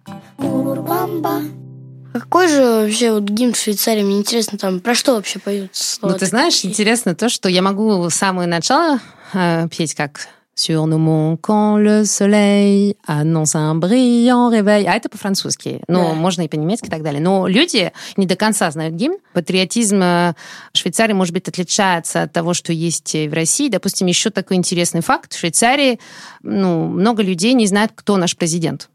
Какой 2.12 2.49
же 2.49 2.62
вообще 2.62 3.12
вот 3.12 3.25
гимн 3.25 3.55
Швейцарии? 3.55 4.03
Мне 4.03 4.19
интересно, 4.19 4.59
там 4.59 4.81
про 4.81 4.95
что 4.95 5.14
вообще 5.14 5.38
поют? 5.38 5.73
Ну, 6.03 6.14
ты 6.14 6.27
знаешь, 6.27 6.64
интересно 6.64 7.14
то, 7.14 7.29
что 7.29 7.49
я 7.49 7.62
могу 7.62 8.09
с 8.09 8.14
самого 8.14 8.47
начала 8.47 9.01
э, 9.35 9.69
петь 9.69 9.95
как 9.95 10.29
Sur 10.59 10.87
nous 10.87 10.97
monts 10.97 11.37
quand 11.37 11.77
le 11.77 12.07
soleil 12.07 12.97
annonce 13.07 13.55
un 13.55 13.75
brillant 13.75 14.49
réveil. 14.49 14.87
А 14.87 14.95
это 14.95 15.11
по-французски. 15.11 15.83
Ну, 15.87 15.99
Да. 16.03 16.14
можно 16.14 16.40
и 16.42 16.49
по-немецки 16.49 16.87
и 16.87 16.90
так 16.90 17.03
далее. 17.03 17.21
Но 17.21 17.47
люди 17.47 17.92
не 18.16 18.25
до 18.25 18.37
конца 18.37 18.71
знают 18.71 18.95
гимн. 18.95 19.19
Патриотизм 19.35 20.01
э, 20.03 20.35
Швейцарии, 20.73 21.12
может 21.12 21.35
быть, 21.35 21.47
отличается 21.47 22.23
от 22.23 22.33
того, 22.33 22.55
что 22.55 22.73
есть 22.73 23.12
в 23.12 23.33
России. 23.35 23.69
Допустим, 23.69 24.07
еще 24.07 24.31
такой 24.31 24.57
интересный 24.57 25.03
факт. 25.03 25.35
В 25.35 25.38
Швейцарии 25.38 26.01
ну, 26.42 26.87
много 26.87 27.23
людей 27.23 27.53
не 27.53 27.66
знают, 27.66 27.92
кто 27.95 28.16
наш 28.16 28.35
президент. 28.35 28.88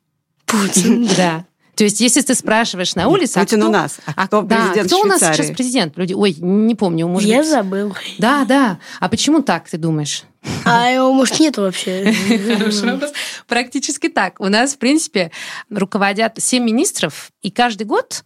Путин. 0.47 1.07
Да. 1.15 1.45
То 1.75 1.83
есть, 1.85 1.99
если 2.01 2.21
ты 2.21 2.35
спрашиваешь 2.35 2.95
на 2.95 3.07
улице, 3.07 3.37
а 3.37 3.41
Путин 3.41 3.59
кто- 3.59 3.69
у 3.69 3.71
нас, 3.71 3.99
а 4.05 4.13
а, 4.15 4.27
кто 4.27 4.41
да, 4.41 4.57
президент 4.57 4.87
кто 4.87 5.01
у 5.01 5.05
нас 5.05 5.19
Швейцарии? 5.19 5.45
сейчас 5.47 5.55
президент? 5.55 5.97
Люди, 5.97 6.13
ой, 6.13 6.35
не 6.39 6.75
помню, 6.75 7.07
может 7.07 7.27
Я 7.29 7.39
быть. 7.39 7.49
забыл. 7.49 7.95
Да, 8.17 8.45
да. 8.45 8.79
А 8.99 9.09
почему 9.09 9.41
так, 9.41 9.69
ты 9.69 9.77
думаешь? 9.77 10.23
А 10.65 10.89
его, 10.89 11.13
может, 11.13 11.39
нет 11.39 11.57
вообще. 11.57 12.13
Хороший 12.57 12.91
вопрос. 12.91 13.11
Практически 13.47 14.09
так. 14.09 14.39
У 14.39 14.47
нас, 14.47 14.73
в 14.73 14.77
принципе, 14.79 15.31
руководят 15.69 16.33
семь 16.39 16.63
министров, 16.63 17.31
и 17.41 17.51
каждый 17.51 17.83
год 17.83 18.23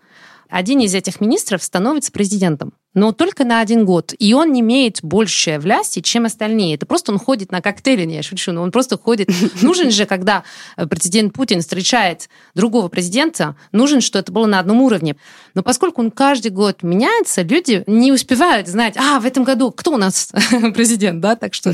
один 0.50 0.80
из 0.80 0.94
этих 0.96 1.22
министров 1.22 1.62
становится 1.64 2.12
президентом. 2.12 2.74
Но 2.96 3.12
только 3.12 3.44
на 3.44 3.60
один 3.60 3.86
год. 3.86 4.14
И 4.18 4.34
он 4.34 4.54
не 4.54 4.62
имеет 4.62 5.04
больше 5.04 5.60
власти, 5.60 6.00
чем 6.00 6.26
остальные. 6.26 6.76
Это 6.76 6.86
просто 6.86 7.12
он 7.12 7.20
ходит 7.20 7.52
на 7.52 7.62
коктейли, 7.62 8.06
не, 8.06 8.16
я 8.16 8.24
шучу, 8.24 8.54
но 8.54 8.62
он 8.62 8.72
просто 8.72 8.98
ходит. 8.98 9.30
Нужен 9.62 9.92
же, 9.92 10.06
когда 10.06 10.44
э, 10.78 10.88
президент 10.88 11.34
Путин 11.34 11.60
встречает 11.60 12.30
другого 12.56 12.88
президента, 12.88 13.56
нужен, 13.74 14.00
что 14.00 14.18
это 14.18 14.32
было 14.32 14.46
на 14.46 14.60
одном 14.60 14.82
уровне. 14.82 15.18
Но 15.54 15.62
поскольку 15.62 16.02
он 16.02 16.10
каждый 16.10 16.52
год 16.52 16.84
меняется, 16.84 17.42
люди 17.42 17.84
не 17.86 18.14
успевают 18.14 18.68
знать, 18.68 18.96
а, 18.98 19.20
в 19.20 19.26
этом 19.26 19.44
году 19.44 19.72
кто 19.72 19.92
у 19.92 19.98
нас 19.98 20.32
президент, 20.74 21.20
да, 21.20 21.36
так 21.36 21.54
что... 21.54 21.74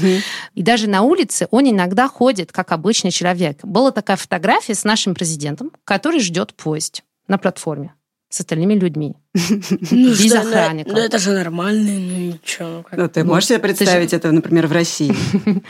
И 0.55 0.63
даже 0.63 0.89
на 0.89 1.03
улице 1.03 1.47
он 1.51 1.69
иногда 1.69 2.07
ходит, 2.07 2.51
как 2.51 2.71
обычный 2.71 3.12
человек. 3.12 3.60
Была 3.63 3.91
такая 3.91 4.17
фотография 4.17 4.73
с 4.73 4.84
нашим 4.84 5.13
президентом, 5.13 5.71
который 5.84 6.19
ждет 6.19 6.55
поезд 6.55 7.03
на 7.27 7.38
платформе 7.38 7.93
с 8.32 8.39
остальными 8.39 8.74
людьми. 8.76 9.13
Ну, 9.91 10.10
Без 10.10 10.26
что, 10.26 10.41
ну, 10.44 10.50
охранника. 10.50 10.89
Ну, 10.91 10.98
это 10.98 11.17
же 11.20 11.32
нормально, 11.32 11.91
ну 12.00 12.17
и 12.30 12.34
чё. 12.44 12.84
как- 12.89 12.98
Ну, 13.00 13.08
ты 13.08 13.24
можешь 13.24 13.50
себе 13.50 13.60
представить 13.60 14.13
это, 14.13 14.32
например, 14.32 14.67
в 14.67 14.72
России 14.72 15.13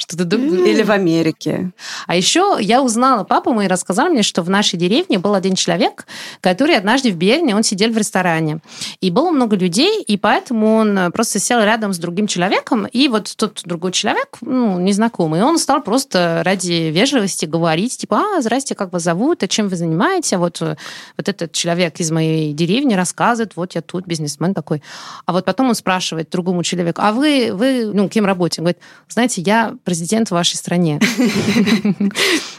Что 0.00 0.16
ты 0.16 0.22
дум- 0.22 0.64
или 0.64 0.84
в 0.84 0.92
Америке? 0.92 1.72
А 2.06 2.14
еще 2.14 2.56
я 2.60 2.82
узнала, 2.82 3.24
папа 3.24 3.52
мой 3.52 3.66
рассказал 3.66 4.08
мне, 4.10 4.22
что 4.22 4.42
в 4.42 4.48
нашей 4.48 4.78
деревне 4.78 5.18
был 5.18 5.34
один 5.34 5.56
человек, 5.56 6.06
который 6.40 6.76
однажды 6.76 7.10
в 7.10 7.16
Берне, 7.16 7.56
он 7.56 7.64
сидел 7.64 7.90
в 7.90 7.98
ресторане. 7.98 8.60
И 9.00 9.10
было 9.10 9.32
много 9.32 9.56
людей, 9.56 10.00
и 10.00 10.16
поэтому 10.16 10.76
он 10.76 10.96
э, 10.96 11.10
просто 11.10 11.40
сел 11.40 11.58
рядом 11.58 11.92
с 11.92 11.98
другим 11.98 12.28
человеком, 12.28 12.86
и 12.86 13.08
вот 13.08 13.34
тот 13.36 13.62
другой 13.64 13.90
человек, 13.90 14.36
ну, 14.40 14.78
незнакомый, 14.78 15.42
он 15.42 15.58
стал 15.58 15.82
просто 15.82 16.42
ради 16.44 16.90
вежливости 16.92 17.46
говорить, 17.46 17.98
типа, 17.98 18.36
а, 18.36 18.40
здрасте, 18.40 18.76
как 18.76 18.92
вас 18.92 19.02
зовут, 19.02 19.42
а 19.42 19.48
чем 19.48 19.66
вы 19.66 19.74
занимаетесь? 19.74 20.32
А 20.32 20.38
вот, 20.38 20.62
э, 20.62 20.76
вот 21.16 21.28
этот 21.28 21.50
человек 21.50 21.98
из 21.98 22.12
моей 22.12 22.52
деревни 22.52 22.94
рассказывает, 22.94 23.56
вот 23.56 23.74
я 23.74 23.82
тут 23.82 24.06
бизнесмен 24.06 24.54
такой. 24.54 24.80
А 25.26 25.32
вот 25.32 25.44
потом 25.44 25.70
он 25.70 25.74
спрашивает 25.74 26.30
другому 26.30 26.62
человеку, 26.62 27.00
а 27.02 27.10
вы, 27.10 27.50
вы 27.52 27.90
ну, 27.92 28.08
кем 28.08 28.26
работаете? 28.26 28.60
Он 28.60 28.66
говорит, 28.66 28.82
знаете, 29.08 29.42
я 29.42 29.74
президент 29.88 30.28
в 30.28 30.32
вашей 30.32 30.56
стране. 30.56 31.00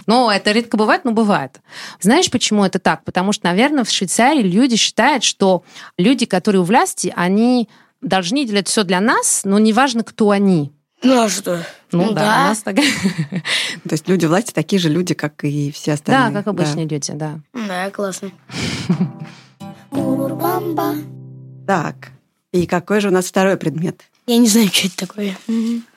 Но 0.08 0.32
это 0.32 0.52
редко 0.52 0.78
бывает, 0.78 1.06
но 1.06 1.12
бывает. 1.12 1.60
Знаешь, 2.02 2.32
почему 2.32 2.65
это 2.65 2.80
так? 2.80 3.04
Потому 3.04 3.34
что, 3.34 3.46
наверное, 3.46 3.84
в 3.84 3.92
Швейцарии 3.92 4.42
люди 4.42 4.76
считают, 4.76 5.24
что 5.24 5.63
люди, 5.98 6.26
которые 6.26 6.62
у 6.62 6.65
власти, 6.65 7.13
они 7.15 7.70
должны 8.02 8.46
делать 8.46 8.68
все 8.68 8.84
для 8.84 9.00
нас, 9.00 9.42
но 9.44 9.60
неважно, 9.60 10.04
кто 10.04 10.32
они. 10.32 10.72
Ну, 11.04 11.22
а 11.24 11.30
что? 11.30 11.63
Ну, 11.92 12.06
Ну 12.08 12.13
да, 12.13 12.22
да. 12.22 12.22
у 12.46 12.48
нас 12.50 12.60
так. 12.63 12.76
То 13.84 13.92
есть 13.92 14.08
люди 14.10 14.26
власти 14.26 14.52
такие 14.52 14.80
же 14.82 14.89
люди, 14.89 15.13
как 15.13 15.44
и 15.44 15.72
все 15.72 15.92
Да, 15.92 15.94
остальные. 15.94 16.34
как 16.34 16.48
обычные 16.48 16.88
люди, 16.88 17.13
да. 17.13 17.39
Да, 17.54 17.92
классно. 17.92 18.32
Так, 21.68 22.12
и 22.51 22.65
какой 22.65 22.99
же 23.01 23.09
у 23.09 23.12
нас 23.12 23.25
второй 23.25 23.57
предмет? 23.57 24.01
Я 24.27 24.38
не 24.38 24.47
знаю, 24.47 24.67
что 24.71 24.88
это 24.88 24.97
такое. 25.07 25.38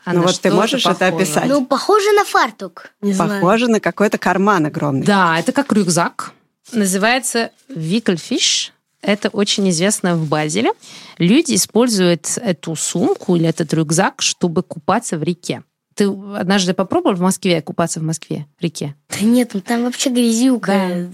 А 0.05 0.13
Ну 0.15 0.23
вот 0.23 0.41
ты 0.41 0.51
можешь 0.51 0.87
это 0.87 0.95
похоже? 0.95 1.15
описать? 1.17 1.47
Ну, 1.49 1.67
похоже 1.67 2.13
на 2.13 2.25
фартук. 2.25 2.91
Не 3.03 3.13
знаю. 3.13 3.41
Похоже 3.43 3.69
на 3.69 3.79
какой-то 3.81 4.17
карман 4.19 4.67
огромный. 4.67 5.05
Да, 5.05 5.39
это 5.39 5.53
как 5.53 5.73
рюкзак. 5.73 6.33
Называется 6.73 7.51
Викльфиш. 7.69 8.73
Это 9.03 9.29
очень 9.31 9.69
известно 9.71 10.17
в 10.17 10.29
Базеле. 10.29 10.73
Люди 11.19 11.55
используют 11.57 12.39
эту 12.39 12.77
сумку 12.77 13.37
или 13.37 13.47
этот 13.49 13.75
рюкзак, 13.75 14.23
чтобы 14.23 14.63
купаться 14.63 15.19
в 15.19 15.23
реке. 15.23 15.63
Ты 15.95 16.07
однажды 16.37 16.75
попробовал 16.75 17.17
в 17.17 17.21
Москве 17.21 17.61
купаться 17.63 18.01
в 18.01 18.03
Москве, 18.03 18.47
реке? 18.61 18.95
Да 19.09 19.25
нет, 19.25 19.51
ну 19.55 19.61
там 19.61 19.85
вообще 19.85 20.11
грязюка. 20.11 21.09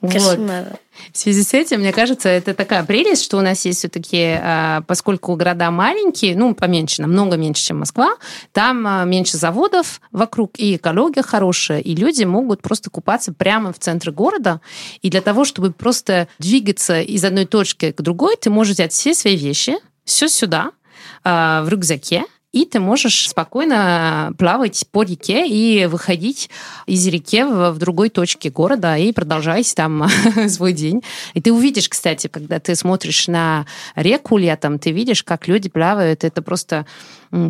Кошмар. 0.00 0.78
В 1.12 1.18
связи 1.18 1.42
с 1.42 1.54
этим, 1.54 1.80
мне 1.80 1.92
кажется, 1.92 2.28
это 2.28 2.54
такая 2.54 2.84
прелесть, 2.84 3.24
что 3.24 3.38
у 3.38 3.40
нас 3.40 3.64
есть 3.64 3.78
все-таки, 3.78 4.38
поскольку 4.86 5.34
города 5.34 5.70
маленькие, 5.70 6.36
ну, 6.36 6.54
поменьше, 6.54 7.02
намного 7.02 7.36
меньше, 7.36 7.64
чем 7.64 7.78
Москва, 7.78 8.16
там 8.52 8.86
а, 8.86 9.04
меньше 9.04 9.36
заводов 9.36 10.00
вокруг, 10.12 10.58
и 10.58 10.76
экология 10.76 11.22
хорошая, 11.22 11.80
и 11.80 11.94
люди 11.94 12.24
могут 12.24 12.62
просто 12.62 12.90
купаться 12.90 13.32
прямо 13.32 13.72
в 13.72 13.78
центре 13.78 14.12
города. 14.12 14.60
И 15.02 15.10
для 15.10 15.20
того, 15.20 15.44
чтобы 15.44 15.72
просто 15.72 16.28
двигаться 16.38 17.00
из 17.00 17.24
одной 17.24 17.46
точки 17.46 17.92
к 17.92 18.00
другой, 18.02 18.36
ты 18.36 18.50
можешь 18.50 18.74
взять 18.74 18.92
все 18.92 19.14
свои 19.14 19.36
вещи, 19.36 19.76
все 20.04 20.28
сюда, 20.28 20.72
а, 21.24 21.62
в 21.62 21.68
рюкзаке, 21.68 22.24
и 22.52 22.64
ты 22.64 22.80
можешь 22.80 23.28
спокойно 23.28 24.32
плавать 24.38 24.84
по 24.90 25.02
реке 25.02 25.46
и 25.46 25.86
выходить 25.86 26.50
из 26.86 27.06
реки 27.06 27.44
в, 27.44 27.72
в 27.72 27.78
другой 27.78 28.08
точке 28.08 28.50
города 28.50 28.96
и 28.96 29.12
продолжать 29.12 29.72
там 29.74 30.08
свой 30.48 30.72
день. 30.72 31.02
И 31.34 31.40
ты 31.40 31.52
увидишь, 31.52 31.88
кстати, 31.88 32.26
когда 32.26 32.58
ты 32.58 32.74
смотришь 32.74 33.28
на 33.28 33.66
реку 33.94 34.36
летом, 34.36 34.78
ты 34.78 34.90
видишь, 34.90 35.22
как 35.22 35.46
люди 35.48 35.68
плавают, 35.68 36.24
это 36.24 36.42
просто 36.42 36.86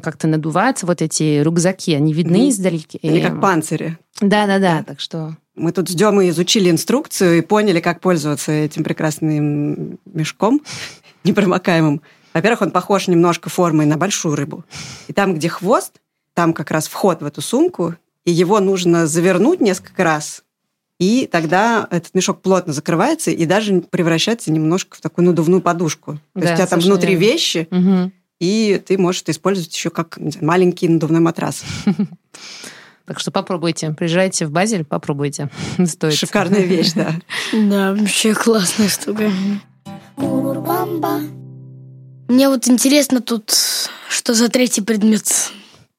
как-то 0.02 0.28
надуваются 0.28 0.84
вот 0.84 1.00
эти 1.00 1.40
рюкзаки, 1.42 1.94
они 1.94 2.12
видны 2.12 2.38
Мгм. 2.38 2.48
издалека. 2.50 2.98
Или 3.00 3.20
как 3.20 3.40
панцири. 3.40 3.96
Да-да-да, 4.20 4.82
так 4.82 5.00
что... 5.00 5.36
Мы 5.56 5.72
тут 5.72 5.88
с 5.88 5.94
Демой 5.94 6.28
изучили 6.30 6.70
инструкцию 6.70 7.38
и 7.38 7.40
поняли, 7.40 7.80
как 7.80 8.00
пользоваться 8.00 8.52
этим 8.52 8.84
прекрасным 8.84 9.98
мешком 10.04 10.60
непромокаемым. 11.24 12.02
Во-первых, 12.34 12.62
он 12.62 12.70
похож 12.70 13.08
немножко 13.08 13.50
формой 13.50 13.86
на 13.86 13.96
большую 13.96 14.36
рыбу. 14.36 14.64
И 15.08 15.12
там, 15.12 15.34
где 15.34 15.48
хвост, 15.48 15.94
там 16.34 16.52
как 16.52 16.70
раз 16.70 16.86
вход 16.88 17.22
в 17.22 17.24
эту 17.26 17.40
сумку, 17.42 17.96
и 18.24 18.30
его 18.30 18.60
нужно 18.60 19.06
завернуть 19.06 19.60
несколько 19.60 20.04
раз, 20.04 20.44
и 20.98 21.26
тогда 21.30 21.88
этот 21.90 22.14
мешок 22.14 22.42
плотно 22.42 22.72
закрывается 22.74 23.30
и 23.30 23.46
даже 23.46 23.80
превращается 23.80 24.52
немножко 24.52 24.98
в 24.98 25.00
такую 25.00 25.24
надувную 25.26 25.62
подушку. 25.62 26.20
То 26.34 26.40
Да, 26.40 26.40
есть 26.42 26.52
у 26.52 26.56
тебя 26.56 26.66
там 26.66 26.80
внутри 26.80 27.14
верно. 27.14 27.24
вещи, 27.32 27.68
Мгм. 27.70 28.12
и 28.38 28.82
ты 28.86 28.98
можешь 28.98 29.22
это 29.22 29.32
использовать 29.32 29.74
еще 29.74 29.88
как 29.90 30.16
знаю, 30.18 30.44
маленький 30.46 30.88
надувной 30.88 31.20
матрас. 31.20 31.62
Так 33.06 33.18
что 33.18 33.32
попробуйте. 33.32 33.90
Приезжайте 33.92 34.46
в 34.46 34.52
Базель, 34.52 34.84
попробуйте. 34.84 35.50
Стоит. 35.84 36.14
Шикарная 36.14 36.60
вещь, 36.60 36.92
да. 36.92 37.14
Да, 37.52 37.92
вообще 37.92 38.34
классная 38.34 38.88
штука. 38.88 39.32
Мне 42.30 42.48
вот 42.48 42.68
интересно 42.68 43.20
тут, 43.20 43.52
что 44.08 44.34
за 44.34 44.48
третий 44.48 44.82
предмет. 44.82 45.50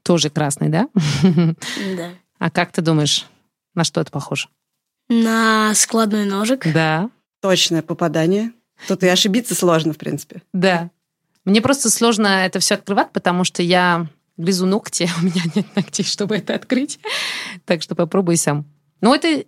Тоже 0.02 0.30
красный, 0.30 0.70
да? 0.70 0.88
Да. 1.98 2.12
А 2.40 2.50
как 2.50 2.72
ты 2.72 2.82
думаешь, 2.82 3.26
на 3.76 3.84
что 3.84 4.00
это 4.00 4.12
похоже? 4.12 4.48
На 5.10 5.74
складной 5.76 6.24
ножик. 6.24 6.66
Да. 6.74 7.10
Точное 7.42 7.82
попадание. 7.82 8.54
Тут 8.88 9.04
и 9.04 9.10
ошибиться 9.10 9.56
сложно, 9.56 9.92
в 9.92 9.98
принципе. 9.98 10.42
Да. 10.54 10.90
Мне 11.44 11.62
просто 11.62 11.90
сложно 11.90 12.28
это 12.46 12.60
все 12.60 12.76
открывать, 12.76 13.12
потому 13.12 13.44
что 13.44 13.62
я 13.62 14.08
грызу 14.38 14.66
ногти, 14.66 15.10
у 15.22 15.26
меня 15.26 15.42
нет 15.54 15.68
ногтей, 15.76 16.06
чтобы 16.06 16.38
это 16.38 16.56
открыть. 16.56 16.98
Так 17.66 17.82
что 17.82 17.94
попробуй 17.94 18.38
сам. 18.38 18.64
Ну, 19.02 19.14
это 19.14 19.44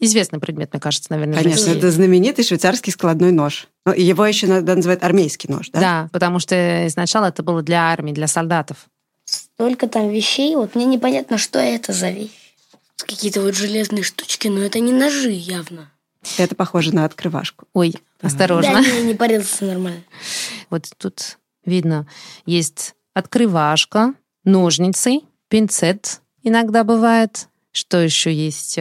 известный 0.00 0.38
предмет, 0.38 0.72
мне 0.72 0.80
кажется, 0.80 1.10
наверное. 1.10 1.42
Конечно, 1.42 1.70
это 1.70 1.90
знаменитый 1.90 2.44
швейцарский 2.44 2.92
складной 2.92 3.32
нож. 3.32 3.68
Его 3.96 4.26
еще 4.26 4.46
иногда 4.46 4.74
называют 4.74 5.02
армейский 5.02 5.48
нож, 5.48 5.70
да? 5.70 5.80
Да, 5.80 6.08
потому 6.12 6.38
что 6.38 6.86
изначально 6.86 7.26
это 7.26 7.42
было 7.42 7.62
для 7.62 7.90
армии, 7.90 8.12
для 8.12 8.26
солдатов. 8.26 8.86
Столько 9.24 9.88
там 9.88 10.08
вещей, 10.10 10.54
вот 10.56 10.74
мне 10.74 10.84
непонятно, 10.84 11.38
что 11.38 11.58
это 11.58 11.92
за 11.92 12.10
вещь. 12.10 12.54
Какие-то 12.98 13.42
вот 13.42 13.54
железные 13.54 14.02
штучки, 14.02 14.48
но 14.48 14.60
это 14.62 14.78
не 14.80 14.92
ножи 14.92 15.30
явно. 15.30 15.90
Это 16.38 16.54
похоже 16.54 16.94
на 16.94 17.04
открывашку. 17.04 17.66
Ой, 17.72 17.94
осторожно. 18.20 18.72
Да, 18.72 18.80
не, 18.80 19.02
не 19.02 19.14
порезаться 19.14 19.64
нормально. 19.64 20.02
Вот 20.70 20.88
тут 20.98 21.38
видно, 21.64 22.08
есть 22.44 22.96
открывашка, 23.14 24.14
ножницы, 24.42 25.20
пинцет 25.48 26.20
иногда 26.46 26.84
бывает. 26.84 27.48
Что 27.72 27.98
еще 27.98 28.32
есть? 28.32 28.78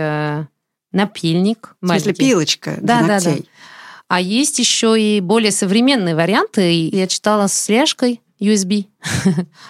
Напильник. 0.96 1.76
В 1.82 1.88
смысле, 1.88 2.14
пилочка 2.14 2.76
для 2.78 2.82
Да, 2.82 3.02
да, 3.02 3.08
да. 3.08 3.14
ногтей. 3.30 3.50
А 4.08 4.22
есть 4.22 4.60
еще 4.60 5.00
и 5.00 5.20
более 5.20 5.52
современные 5.52 6.16
варианты. 6.16 6.90
Я 6.90 7.08
читала 7.08 7.48
с 7.48 7.66
флешкой 7.66 8.22
USB. 8.40 8.86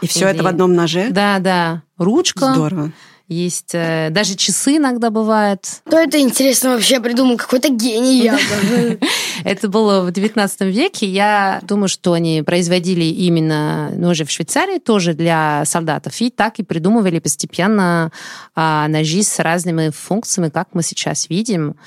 И 0.02 0.08
все 0.08 0.28
это 0.28 0.44
в 0.44 0.48
одном 0.48 0.74
ноже? 0.74 1.08
Да, 1.10 1.40
да. 1.40 1.84
Ручка. 1.98 2.54
Здорово. 2.54 2.92
Есть 3.28 3.72
э, 3.74 4.10
даже 4.12 4.36
часы 4.36 4.78
иногда 4.78 5.10
бывают. 5.10 5.62
Кто 5.86 5.98
это, 5.98 6.20
интересно, 6.20 6.72
вообще 6.72 7.00
придумал? 7.00 7.38
Какой-то 7.38 7.70
гений 7.70 8.22
явно. 8.22 8.98
Это 9.44 9.68
было 9.68 10.02
в 10.02 10.12
19 10.12 10.62
веке. 10.62 11.08
Я 11.08 11.60
думаю, 11.64 11.88
что 11.88 12.14
они 12.14 12.44
производили 12.44 13.04
именно 13.04 13.90
ножи 13.96 14.26
в 14.26 14.32
Швейцарии 14.32 14.78
тоже 14.78 15.14
для 15.16 15.64
солдатов. 15.66 16.22
И 16.22 16.30
так 16.30 16.60
и 16.60 16.64
придумывали 16.64 17.18
постепенно 17.18 18.12
а, 18.54 18.88
ножи 18.88 19.24
с 19.24 19.40
разными 19.40 19.90
функциями, 19.90 20.50
как 20.50 20.70
мы 20.74 20.84
сейчас 20.84 21.28
видим. 21.28 21.78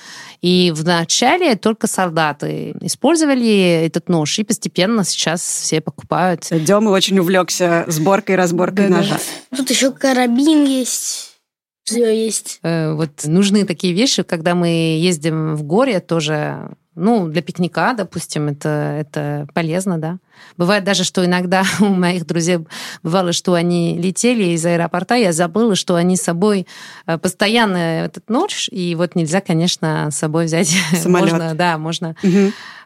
И 0.42 0.72
вначале 0.74 1.54
только 1.54 1.86
солдаты 1.86 2.74
использовали 2.80 3.84
этот 3.86 4.08
нож, 4.08 4.38
и 4.40 4.44
постепенно 4.44 5.04
сейчас 5.04 5.40
все 5.40 5.80
покупают. 5.80 6.46
Дема 6.50 6.90
очень 6.90 7.18
увлекся 7.20 7.84
сборкой 7.86 8.34
и 8.34 8.38
разборкой 8.38 8.88
ножа. 8.88 9.18
Тут 9.56 9.70
еще 9.70 9.92
карабин 9.92 10.64
есть. 10.64 11.27
Все 11.88 12.24
есть. 12.26 12.60
Э, 12.62 12.92
Вот 12.92 13.10
нужны 13.24 13.64
такие 13.64 13.92
вещи, 13.92 14.22
когда 14.22 14.54
мы 14.54 14.68
ездим 14.98 15.54
в 15.56 15.62
горе 15.62 16.00
тоже, 16.00 16.70
ну, 16.94 17.28
для 17.28 17.42
пикника, 17.42 17.94
допустим, 17.96 18.48
это, 18.48 18.68
это 19.00 19.46
полезно, 19.54 19.98
да. 19.98 20.18
Бывает 20.56 20.84
даже, 20.84 21.04
что 21.04 21.24
иногда 21.24 21.62
у 21.80 21.86
моих 21.86 22.26
друзей 22.26 22.58
бывало, 23.02 23.32
что 23.32 23.54
они 23.54 23.96
летели 23.98 24.44
из 24.54 24.64
аэропорта, 24.66 25.14
я 25.14 25.32
забыла, 25.32 25.74
что 25.76 25.94
они 25.94 26.16
с 26.16 26.22
собой 26.22 26.66
э, 27.06 27.18
постоянно 27.18 27.76
этот 28.04 28.28
нож, 28.30 28.68
и 28.70 28.94
вот 28.94 29.14
нельзя, 29.14 29.40
конечно, 29.40 30.08
с 30.10 30.16
собой 30.16 30.46
взять. 30.46 30.68
Самолет. 30.94 31.32
Можно, 31.32 31.54
да, 31.54 31.78
можно. 31.78 32.16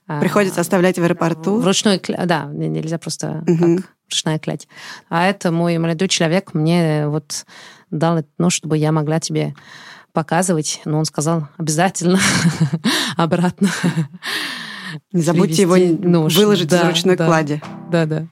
А, 0.09 0.21
Приходится 0.21 0.61
оставлять 0.61 0.99
в 0.99 1.03
аэропорту. 1.03 1.57
Вручную, 1.61 2.01
да, 2.27 2.45
не- 2.53 2.69
нельзя 2.69 2.99
просто 2.99 3.45
Мгм. 3.47 3.77
как 3.79 3.87
ручная 4.11 4.39
клять. 4.41 4.67
А 5.09 5.27
это 5.29 5.53
мой 5.53 5.79
молодой 5.79 6.09
человек 6.09 6.55
мне 6.55 7.07
вот 7.07 7.47
дал 7.93 8.19
этот 8.19 8.33
нож, 8.39 8.55
чтобы 8.55 8.77
я 8.77 8.91
могла 8.91 9.21
тебе 9.21 9.55
показывать. 10.13 10.81
Но 10.85 10.99
он 10.99 11.05
сказал 11.05 11.47
обязательно 11.59 12.19
обратно. 13.17 13.69
Не 15.13 15.23
забудьте 15.23 15.63
его 15.63 15.77
нож. 15.77 16.37
выложить 16.37 16.69
Да, 16.69 16.83
из 16.83 16.89
ручной 16.89 17.17
да. 17.17 17.27
клади. 17.27 17.63
Да, 17.91 18.07
да. 18.07 18.27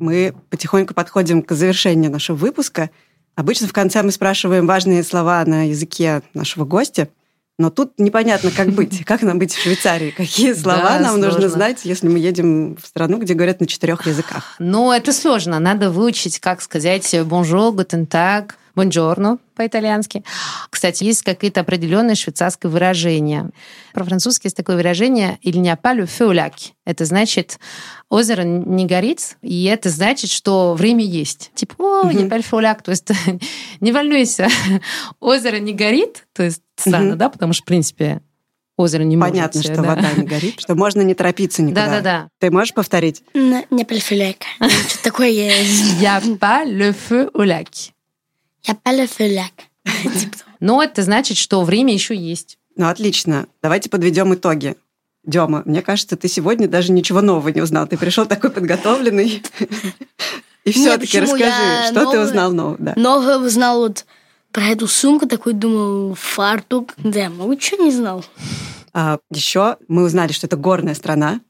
Мы 0.00 0.34
потихоньку 0.50 0.92
подходим 0.92 1.42
к 1.42 1.52
завершению 1.52 2.10
нашего 2.10 2.36
выпуска. 2.36 2.90
Обычно 3.36 3.68
в 3.68 3.72
конце 3.72 4.02
мы 4.02 4.10
спрашиваем 4.10 4.66
важные 4.66 5.02
слова 5.02 5.44
на 5.44 5.68
языке 5.68 6.22
нашего 6.34 6.64
гостя. 6.64 7.08
Но 7.58 7.70
тут 7.70 7.92
непонятно, 7.98 8.50
как 8.50 8.68
быть. 8.72 9.04
Как 9.04 9.22
нам 9.22 9.38
быть 9.38 9.54
в 9.54 9.62
Швейцарии? 9.62 10.10
Какие 10.10 10.52
слова 10.54 10.82
Да, 10.82 11.00
нам 11.00 11.14
нужно 11.20 11.30
сложно. 11.40 11.48
знать, 11.50 11.80
если 11.84 12.08
мы 12.08 12.18
едем 12.18 12.76
в 12.76 12.86
страну, 12.86 13.18
где 13.18 13.34
говорят 13.34 13.60
на 13.60 13.66
четырех 13.66 14.06
языках? 14.06 14.56
Но 14.58 14.92
это 14.94 15.12
сложно. 15.12 15.58
Надо 15.60 15.90
выучить, 15.90 16.40
как 16.40 16.60
сказать 16.62 17.14
bonjour, 17.14 17.72
guten 17.72 18.06
tag, 18.08 18.52
buongiorno 18.74 19.38
по-итальянски. 19.54 20.24
Кстати, 20.70 21.04
есть 21.04 21.22
какие-то 21.22 21.60
определенные 21.60 22.16
швейцарские 22.16 22.70
выражения. 22.70 23.50
По-французски 23.92 24.46
есть 24.46 24.56
такое 24.56 24.76
выражение 24.76 25.38
«il 25.42 25.60
n'y 25.60 25.68
a 25.68 25.76
pas 25.80 25.94
le 25.94 26.06
feu 26.06 26.32
lac». 26.32 26.72
Это 26.84 27.04
значит, 27.04 27.58
озеро 28.08 28.42
не 28.42 28.86
горит, 28.86 29.36
и 29.42 29.64
это 29.64 29.90
значит, 29.90 30.30
что 30.30 30.74
время 30.74 31.04
есть. 31.04 31.52
Типа, 31.54 31.74
о, 31.78 32.10
il 32.10 32.16
n'y 32.16 32.24
a 32.24 32.28
pas 32.28 32.38
le 32.38 32.44
feu 32.44 32.60
lac. 32.60 32.82
То 32.82 32.90
есть 32.90 33.08
не 33.80 33.92
волнуйся, 33.92 34.48
озеро 35.20 35.56
не 35.56 35.72
горит. 35.72 36.26
То 36.32 36.42
есть 36.42 36.62
странно, 36.76 37.16
да? 37.16 37.30
Потому 37.30 37.52
что, 37.52 37.62
в 37.62 37.66
принципе, 37.66 38.20
озеро 38.76 39.02
не 39.02 39.16
Понятно, 39.16 39.58
может. 39.58 39.72
что 39.72 39.82
да. 39.82 39.94
вода 39.94 40.12
не 40.16 40.24
горит, 40.24 40.60
что 40.60 40.74
можно 40.74 41.02
не 41.02 41.14
торопиться 41.14 41.62
никуда. 41.62 41.86
Да-да-да. 41.86 42.28
Ты 42.40 42.50
можешь 42.50 42.74
повторить? 42.74 43.22
Не 43.34 43.66
не 43.70 43.84
пельфелек. 43.84 44.38
Что 44.88 45.02
такое 45.02 45.28
есть? 45.28 45.94
Il 45.94 45.98
n'y 46.00 46.06
a 46.06 46.20
pas 46.38 46.64
le 46.64 46.92
feu 46.92 47.30
au 47.34 47.44
lac. 47.44 47.92
Я 48.66 48.74
пельфелек. 48.74 49.52
Но 50.60 50.82
это 50.82 51.02
значит, 51.02 51.36
что 51.36 51.62
время 51.62 51.92
еще 51.92 52.16
есть. 52.16 52.58
Ну, 52.76 52.88
отлично. 52.88 53.46
Давайте 53.62 53.90
подведем 53.90 54.34
итоги. 54.34 54.76
Дема, 55.24 55.62
мне 55.64 55.82
кажется, 55.82 56.16
ты 56.16 56.28
сегодня 56.28 56.68
даже 56.68 56.92
ничего 56.92 57.20
нового 57.20 57.48
не 57.48 57.60
узнал. 57.60 57.86
Ты 57.86 57.96
пришел 57.96 58.26
такой 58.26 58.50
подготовленный. 58.50 59.42
И 60.64 60.72
все-таки 60.72 61.20
расскажи, 61.20 61.44
Я 61.44 61.88
что 61.90 62.10
ты 62.10 62.20
узнал 62.20 62.52
нового? 62.52 62.76
Да. 62.78 62.94
Новое 62.96 63.38
узнал 63.38 63.80
вот 63.80 64.06
про 64.50 64.66
эту 64.66 64.86
сумку, 64.86 65.26
такой 65.26 65.52
думал, 65.52 66.14
фартук. 66.14 66.94
Да, 66.96 67.28
много 67.28 67.56
чего 67.56 67.84
не 67.84 67.90
знал. 67.90 68.24
А, 68.92 69.18
еще 69.30 69.76
мы 69.88 70.04
узнали, 70.04 70.32
что 70.32 70.46
это 70.46 70.56
горная 70.56 70.94
страна. 70.94 71.40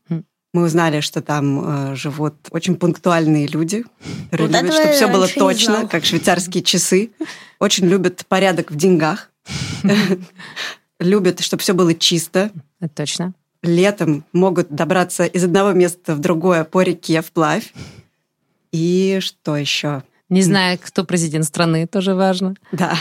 Мы 0.55 0.63
узнали, 0.63 1.01
что 1.01 1.21
там 1.21 1.91
э, 1.93 1.97
живут 1.97 2.35
очень 2.51 2.77
пунктуальные 2.77 3.49
люди, 3.49 3.85
которые 4.31 4.49
Вот 4.49 4.63
любят, 4.63 4.75
чтобы 4.75 4.93
все 4.93 5.09
было 5.09 5.27
точно, 5.27 5.89
как 5.89 6.05
швейцарские 6.05 6.63
часы. 6.63 7.11
Очень 7.59 7.87
любят 7.89 8.25
порядок 8.29 8.71
в 8.71 8.77
деньгах. 8.77 9.31
Любят, 11.01 11.41
чтобы 11.41 11.61
все 11.61 11.73
было 11.73 11.93
чисто. 11.93 12.53
Точно. 12.95 13.35
Летом 13.65 14.25
могут 14.33 14.71
добраться 14.71 15.25
из 15.25 15.43
одного 15.43 15.73
места 15.73 16.15
в 16.15 16.21
другое 16.21 16.63
по 16.63 16.83
реке 16.83 17.21
вплавь. 17.21 17.75
И 18.71 19.19
что 19.21 19.57
еще? 19.57 20.05
Не 20.29 20.43
знаю, 20.43 20.79
кто 20.81 21.05
президент 21.05 21.47
страны, 21.47 21.89
тоже 21.89 22.15
важно. 22.15 22.55
Да. 22.71 22.97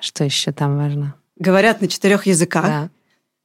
Что 0.00 0.24
еще 0.24 0.52
там 0.52 0.78
важно? 0.78 1.14
Говорят 1.38 1.82
на 1.82 1.88
четырех 1.88 2.26
языках. 2.26 2.64
Да. 2.64 2.90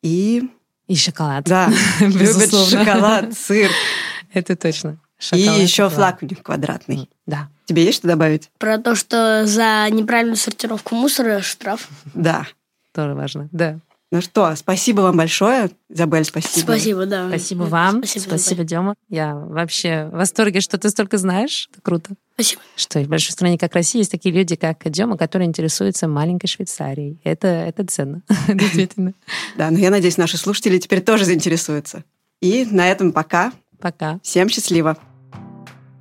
И 0.02 0.50
И 0.89 0.95
шоколад. 0.97 1.45
да, 1.45 1.69
любят 2.02 2.19
Безусловно. 2.21 2.84
шоколад, 2.86 3.34
сыр. 3.38 3.71
Это 4.34 4.56
точно. 4.58 4.97
И 5.19 5.23
Шоколад, 5.23 5.58
еще 5.62 5.84
да. 5.84 5.89
флаг 5.89 6.17
у 6.21 6.25
них 6.25 6.41
квадратный. 6.43 7.10
Да. 7.25 7.47
Тебе 7.65 7.84
есть 7.86 7.99
что 7.99 8.08
добавить? 8.08 8.49
Про 8.58 8.78
то, 8.80 8.95
что 8.95 9.45
за 9.45 9.88
неправильную 9.91 10.36
сортировку 10.38 10.95
мусора 10.95 11.41
штраф. 11.41 11.88
Да. 12.13 12.45
Тоже 12.93 13.13
важно. 13.13 13.47
Да. 13.52 13.80
Ну 14.12 14.22
что, 14.22 14.56
спасибо 14.56 15.02
вам 15.02 15.17
большое. 15.17 15.69
Изабель, 15.88 16.24
спасибо. 16.24 16.63
Спасибо, 16.63 17.06
да. 17.06 17.28
Спасибо 17.28 17.63
вам. 17.63 18.00
Спасибо, 18.00 18.24
Спасибо, 18.24 18.63
Дема. 18.63 18.95
Я 19.08 19.36
вообще 19.36 20.06
в 20.12 20.17
восторге, 20.17 20.62
что 20.62 20.80
ты 20.80 20.89
столько 20.89 21.19
знаешь. 21.19 21.69
Это 21.72 21.82
круто. 21.82 22.12
Спасибо. 22.34 22.62
Что 22.76 23.02
в 23.02 23.08
большой 23.08 23.34
стране, 23.34 23.60
как 23.60 23.76
Россия, 23.76 24.00
есть 24.00 24.10
такие 24.10 24.34
люди, 24.34 24.56
как 24.56 24.89
Дема, 24.89 25.15
которые 25.15 25.48
интересуются 25.48 26.08
маленькой 26.08 26.48
Швейцарией. 26.48 27.19
Это, 27.24 27.48
это 27.48 27.86
ценно. 27.86 28.24
Действительно. 28.48 29.13
Да, 29.58 29.69
но 29.69 29.78
я 29.78 29.91
надеюсь, 29.91 30.17
наши 30.17 30.38
слушатели 30.38 30.80
теперь 30.80 31.02
тоже 31.02 31.26
заинтересуются. 31.26 32.04
И 32.41 32.65
на 32.65 32.89
этом 32.89 33.12
пока. 33.12 33.54
Пока. 33.80 34.19
Всем 34.24 34.50
счастливо. 34.50 34.98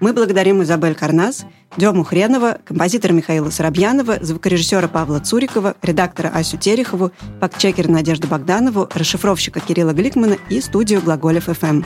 Мы 0.00 0.14
благодарим 0.14 0.62
Изабель 0.62 0.94
Карнас, 0.94 1.44
Дему 1.76 2.02
Хренова, 2.02 2.58
композитора 2.64 3.12
Михаила 3.12 3.50
Соробьянова, 3.50 4.18
звукорежиссера 4.20 4.88
Павла 4.88 5.20
Цурикова, 5.20 5.74
редактора 5.82 6.28
Асю 6.34 6.56
Терехову, 6.56 7.12
фактчекера 7.40 7.88
Надежду 7.88 8.26
Богданову, 8.26 8.88
расшифровщика 8.92 9.60
Кирилла 9.60 9.92
Гликмана 9.92 10.38
и 10.48 10.60
студию 10.60 11.02
Глаголев 11.02 11.44
ФМ. 11.44 11.82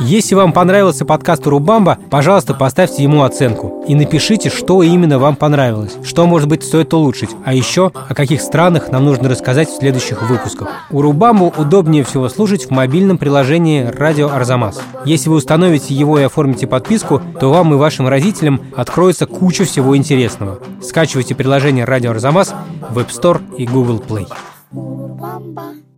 Если 0.00 0.34
вам 0.34 0.54
понравился 0.54 1.04
подкаст 1.04 1.46
Урубамба, 1.46 1.98
пожалуйста, 2.08 2.54
поставьте 2.54 3.02
ему 3.02 3.22
оценку 3.22 3.84
и 3.86 3.94
напишите, 3.94 4.48
что 4.48 4.82
именно 4.82 5.18
вам 5.18 5.36
понравилось, 5.36 5.92
что, 6.02 6.26
может 6.26 6.48
быть, 6.48 6.64
стоит 6.64 6.94
улучшить, 6.94 7.28
а 7.44 7.52
еще 7.52 7.92
о 7.94 8.14
каких 8.14 8.40
странах 8.40 8.90
нам 8.90 9.04
нужно 9.04 9.28
рассказать 9.28 9.68
в 9.68 9.76
следующих 9.76 10.22
выпусках. 10.28 10.68
Урубамбу 10.90 11.52
удобнее 11.54 12.02
всего 12.02 12.30
слушать 12.30 12.64
в 12.64 12.70
мобильном 12.70 13.18
приложении 13.18 13.84
«Радио 13.84 14.30
Арзамас». 14.30 14.80
Если 15.04 15.28
вы 15.28 15.36
установите 15.36 15.92
его 15.92 16.18
и 16.18 16.22
оформите 16.22 16.66
подписку, 16.66 17.20
то 17.38 17.50
вам 17.50 17.74
и 17.74 17.76
вашим 17.76 18.08
родителям 18.08 18.62
откроется 18.74 19.26
куча 19.26 19.64
всего 19.64 19.94
интересного. 19.94 20.60
Скачивайте 20.82 21.34
приложение 21.34 21.84
«Радио 21.84 22.12
Арзамас» 22.12 22.54
в 22.88 22.98
App 22.98 23.08
Store 23.08 23.40
и 23.56 23.66
Google 23.66 24.02
Play. 24.06 24.26
Урубамба. 24.72 25.89